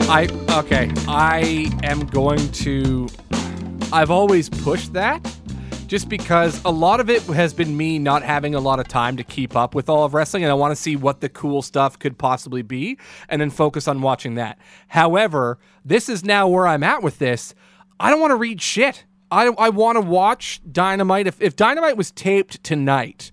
[0.09, 0.29] I
[0.61, 0.93] okay.
[1.09, 3.09] I am going to.
[3.93, 5.21] I've always pushed that,
[5.89, 9.17] just because a lot of it has been me not having a lot of time
[9.17, 11.61] to keep up with all of wrestling, and I want to see what the cool
[11.61, 12.97] stuff could possibly be,
[13.29, 14.61] and then focus on watching that.
[14.87, 17.57] However, this is now where I'm at with this.
[17.99, 19.05] I don't want to read shit.
[19.33, 21.27] I I want to watch Dynamite.
[21.27, 23.33] If if Dynamite was taped tonight.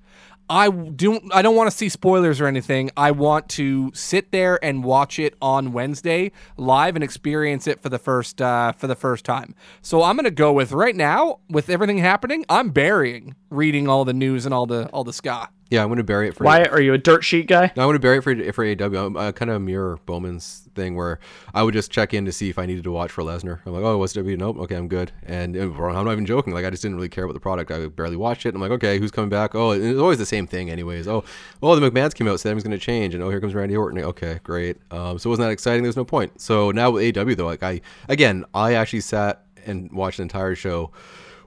[0.51, 2.91] I don't I don't want to see spoilers or anything.
[2.97, 7.87] I want to sit there and watch it on Wednesday live and experience it for
[7.87, 9.55] the first uh, for the first time.
[9.81, 12.43] So I'm gonna go with right now with everything happening.
[12.49, 15.47] I'm burying reading all the news and all the all the ska.
[15.71, 17.71] Yeah, I'm going to bury it for Wyatt, are you a dirt sheet guy?
[17.77, 19.05] No, I'm going to bury it for for AEW.
[19.07, 21.17] I'm uh, kind of a mirror Bowman's thing where
[21.53, 23.61] I would just check in to see if I needed to watch for Lesnar.
[23.65, 24.35] I'm like, oh, what's W?
[24.35, 25.13] Nope, okay, I'm good.
[25.23, 26.53] And uh, I'm not even joking.
[26.53, 27.71] Like I just didn't really care about the product.
[27.71, 28.53] I barely watched it.
[28.53, 29.55] I'm like, okay, who's coming back?
[29.55, 31.07] Oh, it's always the same thing, anyways.
[31.07, 31.23] Oh,
[31.63, 33.77] oh, the McMahon's came out, said he's going to change, and oh, here comes Randy
[33.77, 34.03] Orton.
[34.03, 34.75] Okay, great.
[34.91, 35.83] Um, so it wasn't that exciting.
[35.83, 36.41] There's no point.
[36.41, 40.53] So now with AEW though, like I again, I actually sat and watched the entire
[40.55, 40.91] show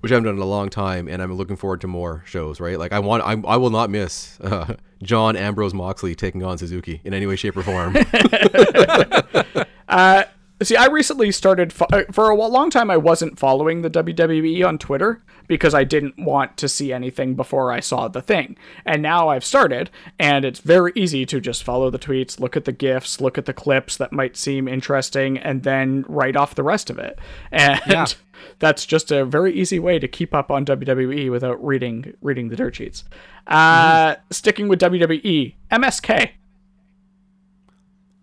[0.04, 2.60] which I haven't done in a long time, and I'm looking forward to more shows.
[2.60, 6.58] Right, like I want, I, I will not miss uh, Jon Ambrose Moxley taking on
[6.58, 7.96] Suzuki in any way, shape, or form.
[9.88, 10.24] uh,
[10.62, 12.90] see, I recently started fo- uh, for a long time.
[12.90, 17.70] I wasn't following the WWE on Twitter because I didn't want to see anything before
[17.72, 18.56] I saw the thing.
[18.86, 22.64] And now I've started, and it's very easy to just follow the tweets, look at
[22.64, 26.62] the gifs, look at the clips that might seem interesting, and then write off the
[26.62, 27.18] rest of it.
[27.52, 28.06] And Yeah.
[28.58, 32.56] that's just a very easy way to keep up on WWE without reading reading the
[32.56, 33.04] dirt sheets.
[33.46, 36.30] Uh, Sticking with WWE, MSK.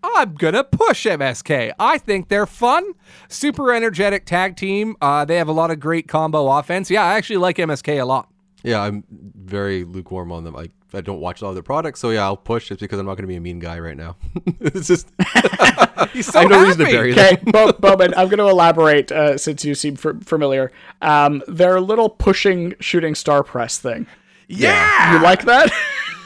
[0.02, 1.72] I'm gonna push MSK.
[1.78, 2.92] I think they're fun,
[3.28, 4.96] super energetic tag team.
[5.00, 6.90] Uh, they have a lot of great combo offense.
[6.90, 8.28] Yeah, I actually like MSK a lot.
[8.64, 10.56] yeah, I'm very lukewarm on them.
[10.56, 12.98] I I don't watch a lot of their products, so yeah, I'll push just because
[12.98, 14.16] I'm not going to be a mean guy right now.
[14.60, 15.08] it's just
[16.12, 16.92] He's so I have no reason to happy.
[16.96, 17.12] bury.
[17.12, 20.70] Okay, Bo- Bowman, I'm going to elaborate uh, since you seem f- familiar.
[21.00, 24.06] Um, their little pushing shooting star press thing.
[24.48, 25.72] Yeah, You like that?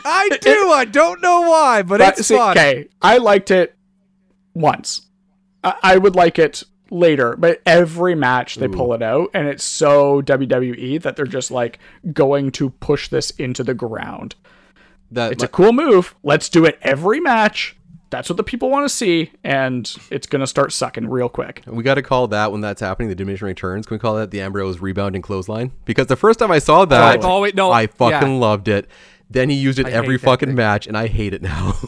[0.06, 0.70] I do.
[0.70, 2.56] I don't know why, but, But it's see, fun.
[2.56, 3.74] Okay, I liked it
[4.54, 5.02] once.
[5.62, 9.64] I, I would like it later, but every match they pull it out, and it's
[9.64, 11.78] so WWE that they're just like
[12.12, 14.34] going to push this into the ground.
[15.10, 16.14] that It's a cool move.
[16.22, 17.76] Let's do it every match.
[18.10, 21.62] That's what the people want to see, and it's gonna start sucking real quick.
[21.66, 23.08] we got to call that when that's happening.
[23.08, 23.84] The diminishing returns.
[23.84, 25.72] Can we call that the Ambrose rebounding clothesline?
[25.84, 28.38] Because the first time I saw that, I've always- oh, no, I fucking yeah.
[28.38, 28.88] loved it.
[29.28, 30.56] Then he used it I every fucking thing.
[30.56, 31.74] match, and I hate it now.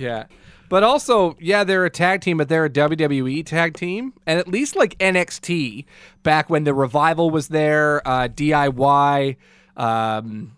[0.00, 0.26] Yeah.
[0.68, 4.12] But also, yeah, they're a tag team, but they're a WWE tag team.
[4.24, 5.84] And at least like NXT,
[6.22, 9.36] back when the revival was there, uh, DIY,
[9.76, 10.52] um,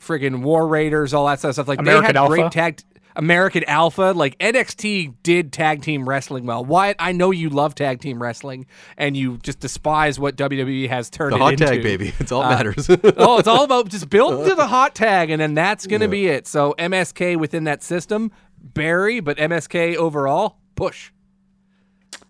[0.00, 1.68] friggin' War Raiders, all that sort of stuff.
[1.68, 2.54] Like American they had great Alpha.
[2.54, 2.80] tag
[3.16, 6.64] American Alpha, like NXT did tag team wrestling well.
[6.64, 11.10] Wyatt, I know you love tag team wrestling and you just despise what WWE has
[11.10, 11.66] turned the it hot into.
[11.66, 12.12] tag, baby.
[12.22, 12.88] It's all that matters.
[13.16, 16.28] oh, it's all about just build to the hot tag, and then that's gonna be
[16.28, 16.46] it.
[16.46, 21.10] So MSK within that system, Barry, but MSK overall, push.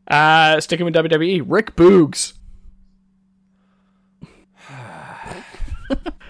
[0.09, 2.35] Uh, sticking with WWE, Rick Boogs.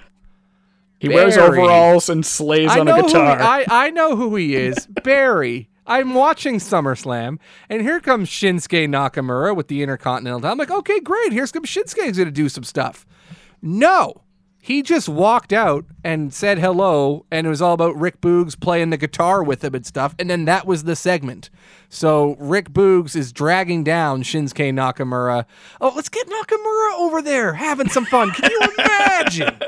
[1.02, 3.40] he wears overalls and slays I on a he, guitar.
[3.40, 5.68] I I know who he is, Barry.
[5.84, 7.38] I'm watching SummerSlam,
[7.68, 10.48] and here comes Shinsuke Nakamura with the Intercontinental.
[10.48, 11.32] I'm like, okay, great.
[11.32, 13.04] Here's some Shinsuke's gonna do some stuff.
[13.60, 14.21] No.
[14.64, 18.90] He just walked out and said hello, and it was all about Rick Boogs playing
[18.90, 21.50] the guitar with him and stuff, and then that was the segment.
[21.88, 25.46] So Rick Boogs is dragging down Shinsuke Nakamura.
[25.80, 28.30] Oh, let's get Nakamura over there having some fun.
[28.30, 29.58] Can you imagine?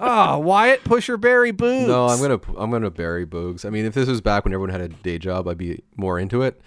[0.00, 1.86] Oh, Wyatt Pusher Barry Boogs.
[1.86, 3.64] no, I'm gonna I'm gonna bury Boogs.
[3.64, 6.18] I mean, if this was back when everyone had a day job, I'd be more
[6.18, 6.60] into it.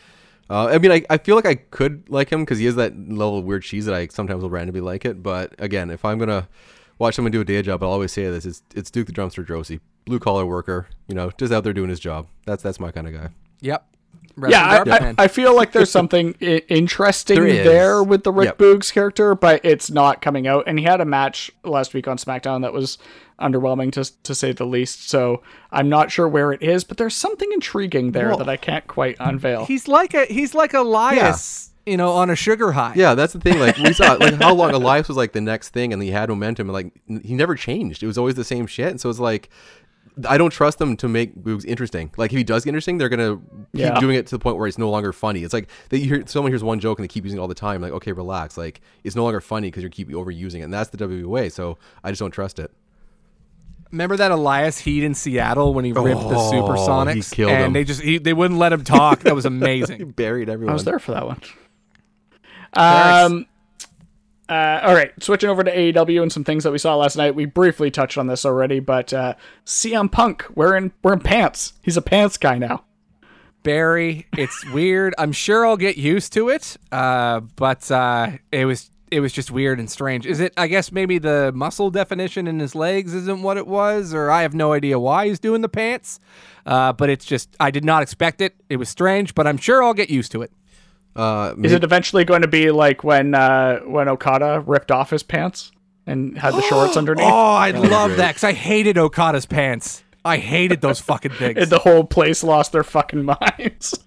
[0.50, 2.98] Uh, I mean, I, I feel like I could like him because he has that
[2.98, 5.22] level of weird cheese that I sometimes will randomly like it.
[5.22, 6.48] But again, if I'm gonna
[7.00, 9.46] watch someone do a day job, I'll always say this: it's it's Duke the Dumpster
[9.46, 12.28] Droese, blue collar worker, you know, just out there doing his job.
[12.46, 13.30] That's that's my kind of guy.
[13.62, 13.86] Yep.
[14.50, 15.14] yeah, I, I.
[15.18, 17.66] I feel like there's something I- interesting There is.
[17.66, 18.58] there with the Rick Yep.
[18.58, 20.66] Boogs character, but it's not coming out.
[20.68, 22.98] And he had a match last week on SmackDown that was
[23.40, 25.10] underwhelming to to say the least.
[25.10, 25.42] So
[25.72, 28.86] I'm not sure where it is, but there's something intriguing there Well, that I can't
[28.88, 29.66] quite unveil.
[29.66, 32.94] He's like a he's like Elias, you know, on a sugar high.
[32.96, 33.60] Yeah, that's the thing.
[33.60, 36.30] Like we saw, like how long Elias was like the next thing, and he had
[36.30, 38.02] momentum, and like he never changed.
[38.04, 38.90] It was always the same shit.
[38.90, 39.50] And so it's like,
[40.28, 42.12] I don't trust them to make Boogs interesting.
[42.18, 44.00] Like if he does get interesting, they're gonna keep Yeah.
[44.00, 45.44] doing it to the point where it's no longer funny.
[45.44, 47.48] It's like they you hear someone hears one joke and they keep using it all
[47.48, 47.82] the time.
[47.82, 48.58] Like okay, relax.
[48.58, 51.50] Like it's no longer funny because you keep overusing it, and that's the WWE way.
[51.50, 52.72] So I just don't trust it.
[53.92, 57.66] Remember that Elias Heat in Seattle when he ripped the Oh, Supersonics he killed and
[57.68, 57.74] him.
[57.74, 59.20] they just he, they wouldn't let him talk.
[59.22, 59.98] That was amazing.
[60.00, 60.72] He buried everyone.
[60.72, 61.40] I was there for that one.
[62.76, 63.46] Um,
[64.48, 67.34] uh, all right, switching over to AEW and some things that we saw last night.
[67.34, 71.74] We briefly touched on this already, but uh, CM Punk wearing wearing pants.
[71.82, 72.84] He's a pants guy now.
[73.64, 75.16] Barry, it's weird.
[75.18, 76.78] I'm sure I'll get used to it.
[76.92, 80.28] Uh, but uh, it was it was just weird and strange.
[80.28, 80.54] Is it?
[80.58, 84.44] I guess maybe the muscle definition in his legs isn't what it was, or I
[84.44, 86.20] have no idea why he's doing the pants.
[86.68, 88.54] Uh, but it's just I did not expect it.
[88.70, 90.52] It was strange, but I'm sure I'll get used to it.
[91.16, 95.24] Uh, Is it eventually going to be like when uh, when Okada ripped off his
[95.24, 95.72] pants
[96.06, 97.26] and had the shorts underneath?
[97.26, 100.04] Oh, I love that because I hated Okada's pants.
[100.26, 101.58] I hated those fucking things.
[101.58, 103.98] And the whole place lost their fucking minds.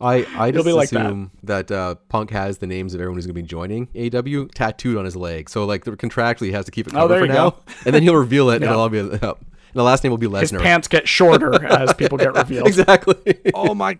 [0.00, 1.06] I I It'll just be like that.
[1.06, 4.46] assume that, uh, Punk has the names of everyone who's going to be joining AW
[4.54, 5.50] tattooed on his leg.
[5.50, 7.50] So like the contractually he has to keep it Oh, covered there for you now,
[7.50, 7.56] go.
[7.84, 8.68] and then he'll reveal it, Yeah.
[8.68, 9.00] and it'll all be.
[9.00, 10.40] Uh, and the last name will be Lesnar.
[10.40, 10.60] his Lesnar.
[10.62, 12.66] pants get shorter as people get revealed.
[12.68, 13.16] exactly.
[13.52, 13.98] oh my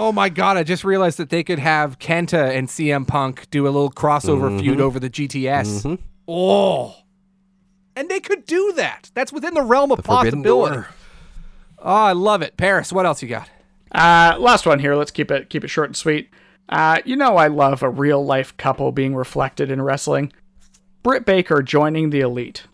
[0.00, 3.64] oh my god i just realized that they could have kenta and cm punk do
[3.64, 4.58] a little crossover Mm-hmm.
[4.60, 6.94] feud over the gts oh
[7.96, 10.86] and they could do that that's within the realm of Forbidden possibility
[11.80, 13.48] oh i love it paris what else you got
[13.90, 14.94] Uh, last one here.
[14.94, 16.28] Let's keep it keep it short and sweet.
[16.68, 20.30] Uh, you know I love a real life couple being reflected in wrestling.
[21.02, 22.64] Britt Baker joining the Elite.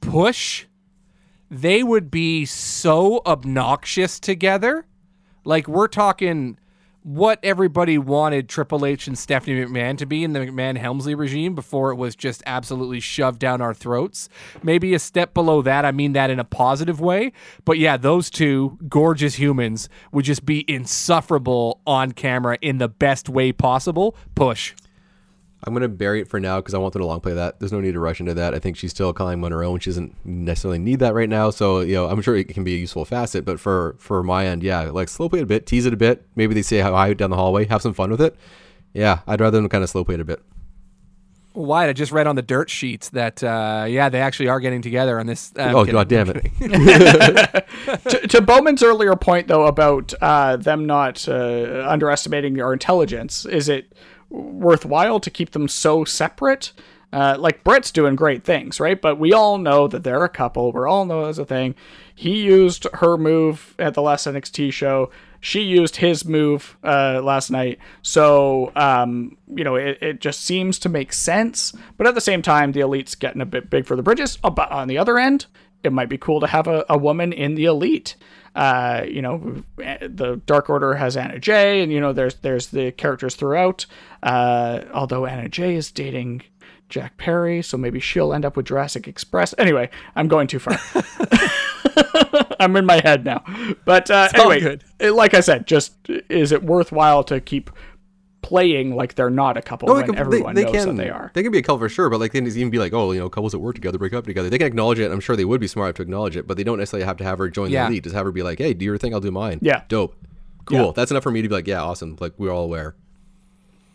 [0.00, 0.66] push
[1.50, 4.86] they would be so obnoxious together
[5.44, 6.58] like we're talking
[7.06, 11.54] what everybody wanted Triple H and Stephanie McMahon to be in the McMahon Helmsley regime
[11.54, 14.28] before it was just absolutely shoved down our throats.
[14.64, 15.84] Maybe a step below that.
[15.84, 17.30] I mean that in a positive way.
[17.64, 23.28] But yeah, those two gorgeous humans would just be insufferable on camera in the best
[23.28, 24.16] way possible.
[24.34, 24.74] Push.
[25.66, 27.58] I'm gonna bury it for now because I want them to long play that.
[27.58, 28.54] There's no need to rush into that.
[28.54, 29.80] I think she's still climbing on her own.
[29.80, 31.50] She doesn't necessarily need that right now.
[31.50, 33.44] So you know, I'm sure it can be a useful facet.
[33.44, 35.96] But for for my end, yeah, like slow play it a bit, tease it a
[35.96, 36.24] bit.
[36.36, 38.36] Maybe they say how high down the hallway, have some fun with it.
[38.94, 40.40] Yeah, I'd rather them kind of slow play it a bit.
[41.56, 41.88] Why?
[41.88, 45.18] I just read on the dirt sheets that uh, yeah, they actually are getting together
[45.18, 45.52] on this.
[45.58, 45.92] uh, oh kidding.
[45.94, 46.42] god damn it!
[48.08, 53.68] to, to Bowman's earlier point though about uh, them not uh, underestimating our intelligence, is
[53.68, 53.92] it
[54.30, 56.72] worthwhile to keep them so separate?
[57.12, 59.00] Uh, like Britt's doing great things, right?
[59.00, 60.72] But we all know that they're a couple.
[60.72, 61.74] We all know there's a thing.
[62.14, 65.10] He used her move at the last NXT show.
[65.40, 67.78] She used his move uh, last night.
[68.02, 71.72] So, um, you know, it, it just seems to make sense.
[71.96, 74.36] But at the same time, the elite's getting a bit big for the bridges.
[74.36, 75.46] But on the other end,
[75.84, 78.16] it might be cool to have a, a woman in the elite.
[78.56, 82.90] Uh, you know, the Dark Order has Anna Jay, and you know, there's there's the
[82.90, 83.84] characters throughout.
[84.22, 86.42] Uh, although Anna Jay is dating
[86.88, 89.54] Jack Perry, so maybe she'll end up with Jurassic Express.
[89.58, 90.80] Anyway, I'm going too far.
[92.58, 93.44] I'm in my head now.
[93.84, 97.70] But uh, anyway, like I said, just is it worthwhile to keep
[98.42, 101.30] playing like they're not a couple No, when can- everyone knows that they are?
[101.34, 103.10] They can be a couple for sure, but like they can even be like, oh,
[103.12, 104.48] you know, couples that work together break up together.
[104.48, 105.10] They can acknowledge it.
[105.10, 107.16] I'm sure they would be smart enough to acknowledge it, but they don't necessarily have
[107.16, 107.84] to have her join Yeah.
[107.84, 108.04] the elite.
[108.04, 109.58] Just have her be like, hey, do your thing, I'll do mine.
[109.62, 109.82] Yeah.
[109.88, 110.14] dope,
[110.64, 110.78] cool.
[110.86, 110.92] Yeah.
[110.94, 112.16] That's enough for me to be like, yeah, awesome.
[112.20, 112.94] Like we're all aware.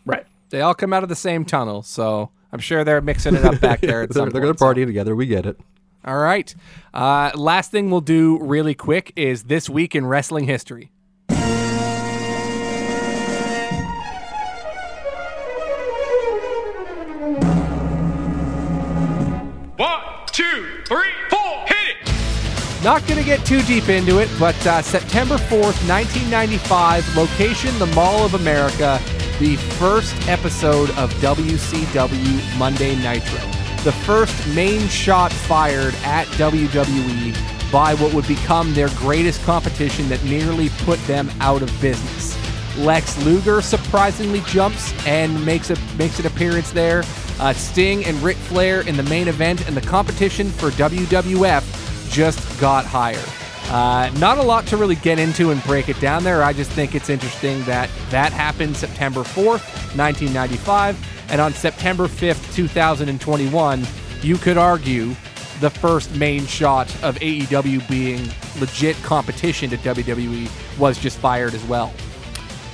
[0.04, 0.26] Right.
[0.50, 3.60] They all come out of the same tunnel, so I'm sure they're mixing it up
[3.60, 4.02] back there.
[4.02, 5.16] At They're, some they're gonna point, so- party together.
[5.16, 5.58] We get it.
[6.04, 6.52] All right.
[6.92, 10.90] Uh, last thing we'll do really quick is this week in wrestling history.
[19.78, 22.84] One, two, three, four, hit it!
[22.84, 27.86] Not going to get too deep into it, but uh, September 4th, 1995, location the
[27.86, 29.00] Mall of America,
[29.40, 33.38] the first episode of WCW Monday Nitro.
[33.82, 40.22] The first main shot fired at WWE by what would become their greatest competition that
[40.24, 42.36] nearly put them out of business.
[42.78, 47.02] Lex Luger surprisingly jumps and makes a makes an appearance there.
[47.38, 52.60] Uh, Sting and Ric Flair in the main event, and the competition for WWF just
[52.60, 53.22] got higher.
[53.68, 56.42] Uh, not a lot to really get into and break it down there.
[56.42, 60.98] I just think it's interesting that that happened September 4th, 1995,
[61.30, 63.86] and on September 5th, 2021,
[64.20, 65.14] you could argue
[65.60, 68.28] the first main shot of AEW being
[68.60, 71.92] legit competition to WWE was just fired as well.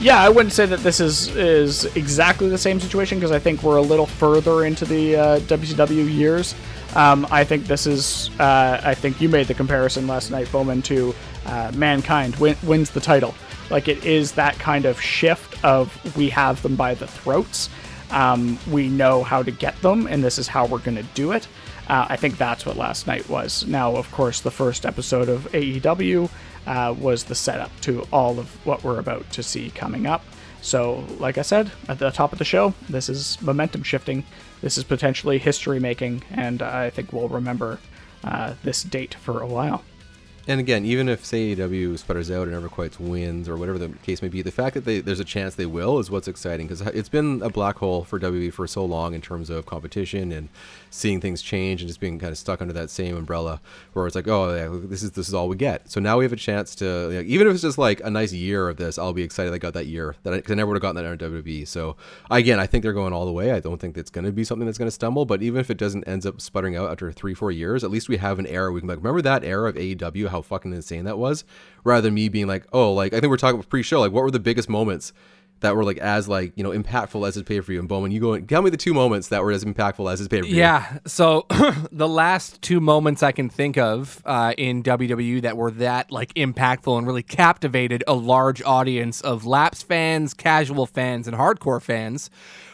[0.00, 3.64] Yeah, I wouldn't say that this is is exactly the same situation because I think
[3.64, 6.54] we're a little further into the uh, WCW years.
[6.94, 8.30] Um, I think this is.
[8.38, 11.14] Uh, I think you made the comparison last night, Bowman, to
[11.46, 13.34] uh, Mankind win, wins the title.
[13.70, 17.68] Like it is that kind of shift of we have them by the throats.
[18.12, 21.32] Um, we know how to get them, and this is how we're going to do
[21.32, 21.48] it.
[21.88, 23.66] Uh, I think that's what last night was.
[23.66, 26.30] Now, of course, the first episode of AEW
[26.68, 30.22] uh, was the setup to all of what we're about to see coming up.
[30.60, 34.24] So, like I said at the top of the show, this is momentum shifting.
[34.60, 37.78] This is potentially history making, and I think we'll remember
[38.22, 39.82] uh, this date for a while.
[40.48, 43.90] And again, even if say AEW sputters out and never quite wins or whatever the
[43.98, 46.66] case may be, the fact that they, there's a chance they will is what's exciting
[46.66, 50.32] because it's been a black hole for WWE for so long in terms of competition
[50.32, 50.48] and
[50.88, 53.60] seeing things change and just being kind of stuck under that same umbrella
[53.92, 55.90] where it's like, oh, yeah, this is this is all we get.
[55.90, 58.70] So now we have a chance to, even if it's just like a nice year
[58.70, 60.76] of this, I'll be excited I got that year that I, cause I never would
[60.76, 61.68] have gotten that under WWE.
[61.68, 61.96] So
[62.30, 63.52] again, I think they're going all the way.
[63.52, 65.68] I don't think it's going to be something that's going to stumble, but even if
[65.68, 68.46] it doesn't ends up sputtering out after three, four years, at least we have an
[68.46, 71.44] era we can like remember that era of AEW, how fucking insane that was,
[71.84, 74.22] rather than me being like, oh, like I think we're talking about pre-show, like what
[74.22, 75.12] were the biggest moments
[75.60, 77.80] that were like as like you know impactful as his pay for you?
[77.80, 80.18] And Bowman, you go and tell me the two moments that were as impactful as
[80.18, 80.56] his pay per view.
[80.56, 80.98] Yeah.
[81.06, 81.46] So
[81.92, 86.32] the last two moments I can think of uh, in WWE that were that like
[86.34, 92.30] impactful and really captivated a large audience of laps fans, casual fans, and hardcore fans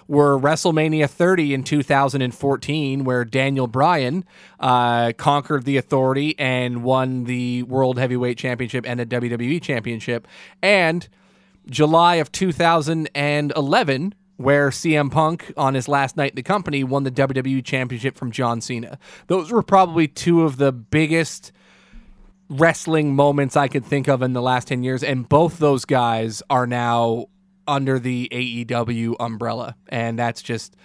[0.09, 4.25] were WrestleMania 30 in 2014, where Daniel Bryan
[4.61, 10.29] uh, conquered the Authority and won the World Heavyweight Championship and the WWE Championship,
[10.63, 11.09] and
[11.69, 17.11] July of 2011, where CM Punk on his last night in the company won the
[17.11, 18.99] WWE Championship from John Cena.
[19.29, 21.53] Those were probably two of the biggest
[22.51, 26.43] wrestling moments I could think of in the last 10 years, and both those guys
[26.51, 27.29] are now
[27.67, 30.77] under the AEW umbrella, and that's just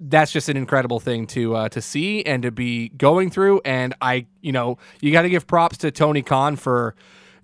[0.00, 3.60] that's just an incredible thing to uh, to see and to be going through.
[3.64, 6.94] And I, you know, you got to give props to Tony Khan for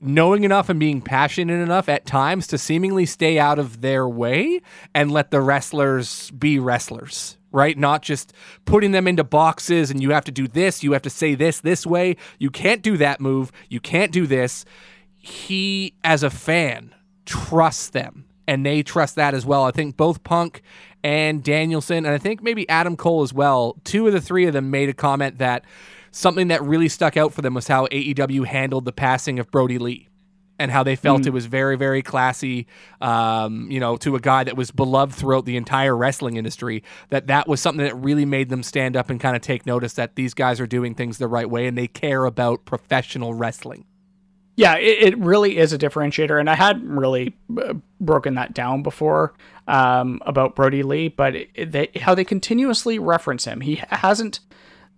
[0.01, 4.61] knowing enough and being passionate enough at times to seemingly stay out of their way
[4.95, 7.37] and let the wrestlers be wrestlers.
[7.53, 7.77] Right?
[7.77, 8.33] Not just
[8.65, 11.61] putting them into boxes and you have to do this, you have to say this
[11.61, 12.17] this way.
[12.39, 13.51] You can't do that move.
[13.69, 14.65] You can't do this.
[15.17, 16.95] He, as a fan,
[17.27, 19.63] trusts them and they trust that as well.
[19.63, 20.63] I think both Punk
[21.05, 24.53] and Danielson, and I think maybe Adam Cole as well, two of the three of
[24.53, 25.65] them made a comment that
[26.11, 29.79] something that really stuck out for them was how AEW handled the passing of Brodie
[29.79, 30.09] Lee.
[30.59, 31.29] And how they felt mm.
[31.29, 32.67] it was very, very classy,
[33.01, 36.83] um, you know, to a guy that was beloved throughout the entire wrestling industry.
[37.09, 39.95] That that was something that really made them stand up and kind of take notice
[39.95, 43.87] that these guys are doing things the right way and they care about professional wrestling.
[44.61, 48.83] Yeah, it, it really is a differentiator, and I hadn't really uh, broken that down
[48.83, 49.33] before
[49.67, 53.63] um, about Brodie Lee, but it, they, how they continuously reference him.
[53.63, 54.41] He hasn't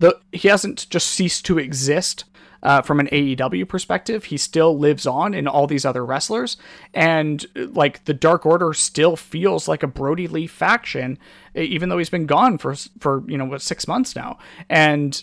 [0.00, 2.24] the he hasn't just ceased to exist
[2.64, 4.24] uh, from an AEW perspective.
[4.24, 6.56] He still lives on in all these other wrestlers,
[6.92, 11.18] and like the Dark Order still feels like a Brodie Lee faction,
[11.54, 14.38] even though he's been gone for for you know what six months now.
[14.68, 15.22] And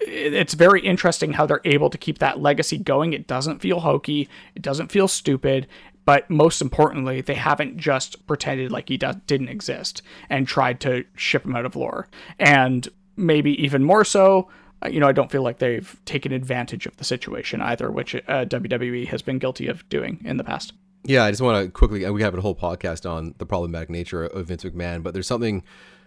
[0.00, 3.12] it's very interesting how they're able to keep that legacy going.
[3.12, 4.28] It doesn't feel hokey.
[4.54, 5.66] It doesn't feel stupid.
[6.04, 11.44] But most importantly, they haven't just pretended like he didn't exist and tried to ship
[11.44, 12.08] him out of lore.
[12.38, 14.48] And maybe even more so,
[14.82, 18.14] uh, you know, I don't feel like they've taken advantage of the situation either, which
[18.14, 20.72] uh, WWE has been guilty of doing in the past.
[21.04, 24.24] Yeah, I just want to quickly, we have a whole podcast on the problematic nature
[24.24, 25.62] of Vince McMahon, but there's something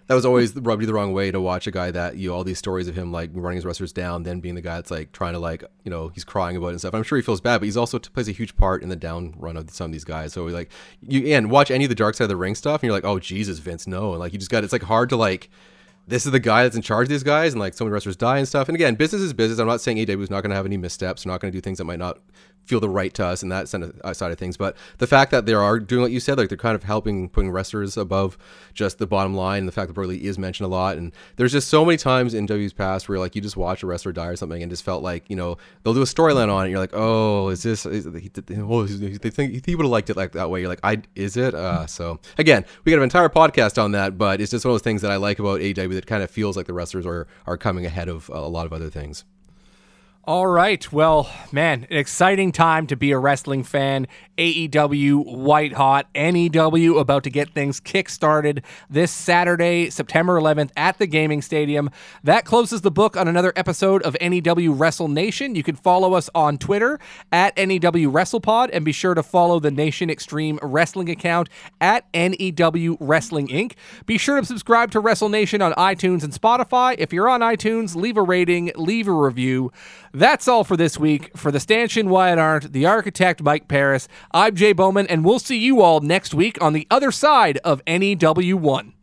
[0.07, 2.35] that was always rubbed you the wrong way to watch a guy that you know,
[2.35, 4.91] all these stories of him like running his wrestlers down, then being the guy that's
[4.91, 6.93] like trying to like you know he's crying about it and stuff.
[6.93, 9.33] I'm sure he feels bad, but he's also plays a huge part in the down
[9.37, 10.33] run of some of these guys.
[10.33, 10.71] So like
[11.07, 13.05] you and watch any of the dark side of the ring stuff, and you're like,
[13.05, 15.49] oh Jesus, Vince, no, and like you just got it's like hard to like
[16.07, 18.15] this is the guy that's in charge of these guys, and like so many wrestlers
[18.15, 18.67] die and stuff.
[18.67, 19.59] And again, business is business.
[19.59, 21.25] I'm not saying AEW is not going to have any missteps.
[21.25, 22.19] Not going to do things that might not
[22.65, 24.57] feel the right to us and that uh, side of things.
[24.57, 27.29] But the fact that they are doing what you said, like they're kind of helping
[27.29, 28.37] putting wrestlers above
[28.73, 29.59] just the bottom line.
[29.59, 30.97] And the fact that Brodie is mentioned a lot.
[30.97, 33.87] And there's just so many times in W's past where like you just watch a
[33.87, 36.65] wrestler die or something and just felt like, you know, they'll do a storyline on
[36.65, 36.69] it.
[36.69, 40.17] you're like, oh, is this, is, he, oh, they think he would have liked it
[40.17, 40.61] like that way.
[40.61, 41.53] You're like, I, is it?
[41.53, 44.75] Uh, so again, we got an entire podcast on that, but it's just one of
[44.75, 47.27] those things that I like about AEW that kind of feels like the wrestlers are,
[47.45, 49.25] are coming ahead of a lot of other things.
[50.25, 50.91] All right.
[50.93, 54.05] Well, man, an exciting time to be a wrestling fan.
[54.37, 61.07] AEW white hot, NEW about to get things kick-started this Saturday, September 11th at the
[61.07, 61.89] Gaming Stadium.
[62.23, 65.55] That closes the book on another episode of NEW Wrestle Nation.
[65.55, 66.99] You can follow us on Twitter
[67.31, 72.97] at NEW WrestlePod and be sure to follow the Nation Extreme Wrestling account at NEW
[72.99, 73.73] Wrestling Inc.
[74.05, 76.95] Be sure to subscribe to Wrestle Nation on iTunes and Spotify.
[76.99, 79.71] If you're on iTunes, leave a rating, leave a review.
[80.13, 81.35] That's all for this week.
[81.37, 85.57] For the stanchion Wyatt Arndt, the architect Mike Paris, I'm Jay Bowman, and we'll see
[85.57, 88.93] you all next week on the other side of NEW1.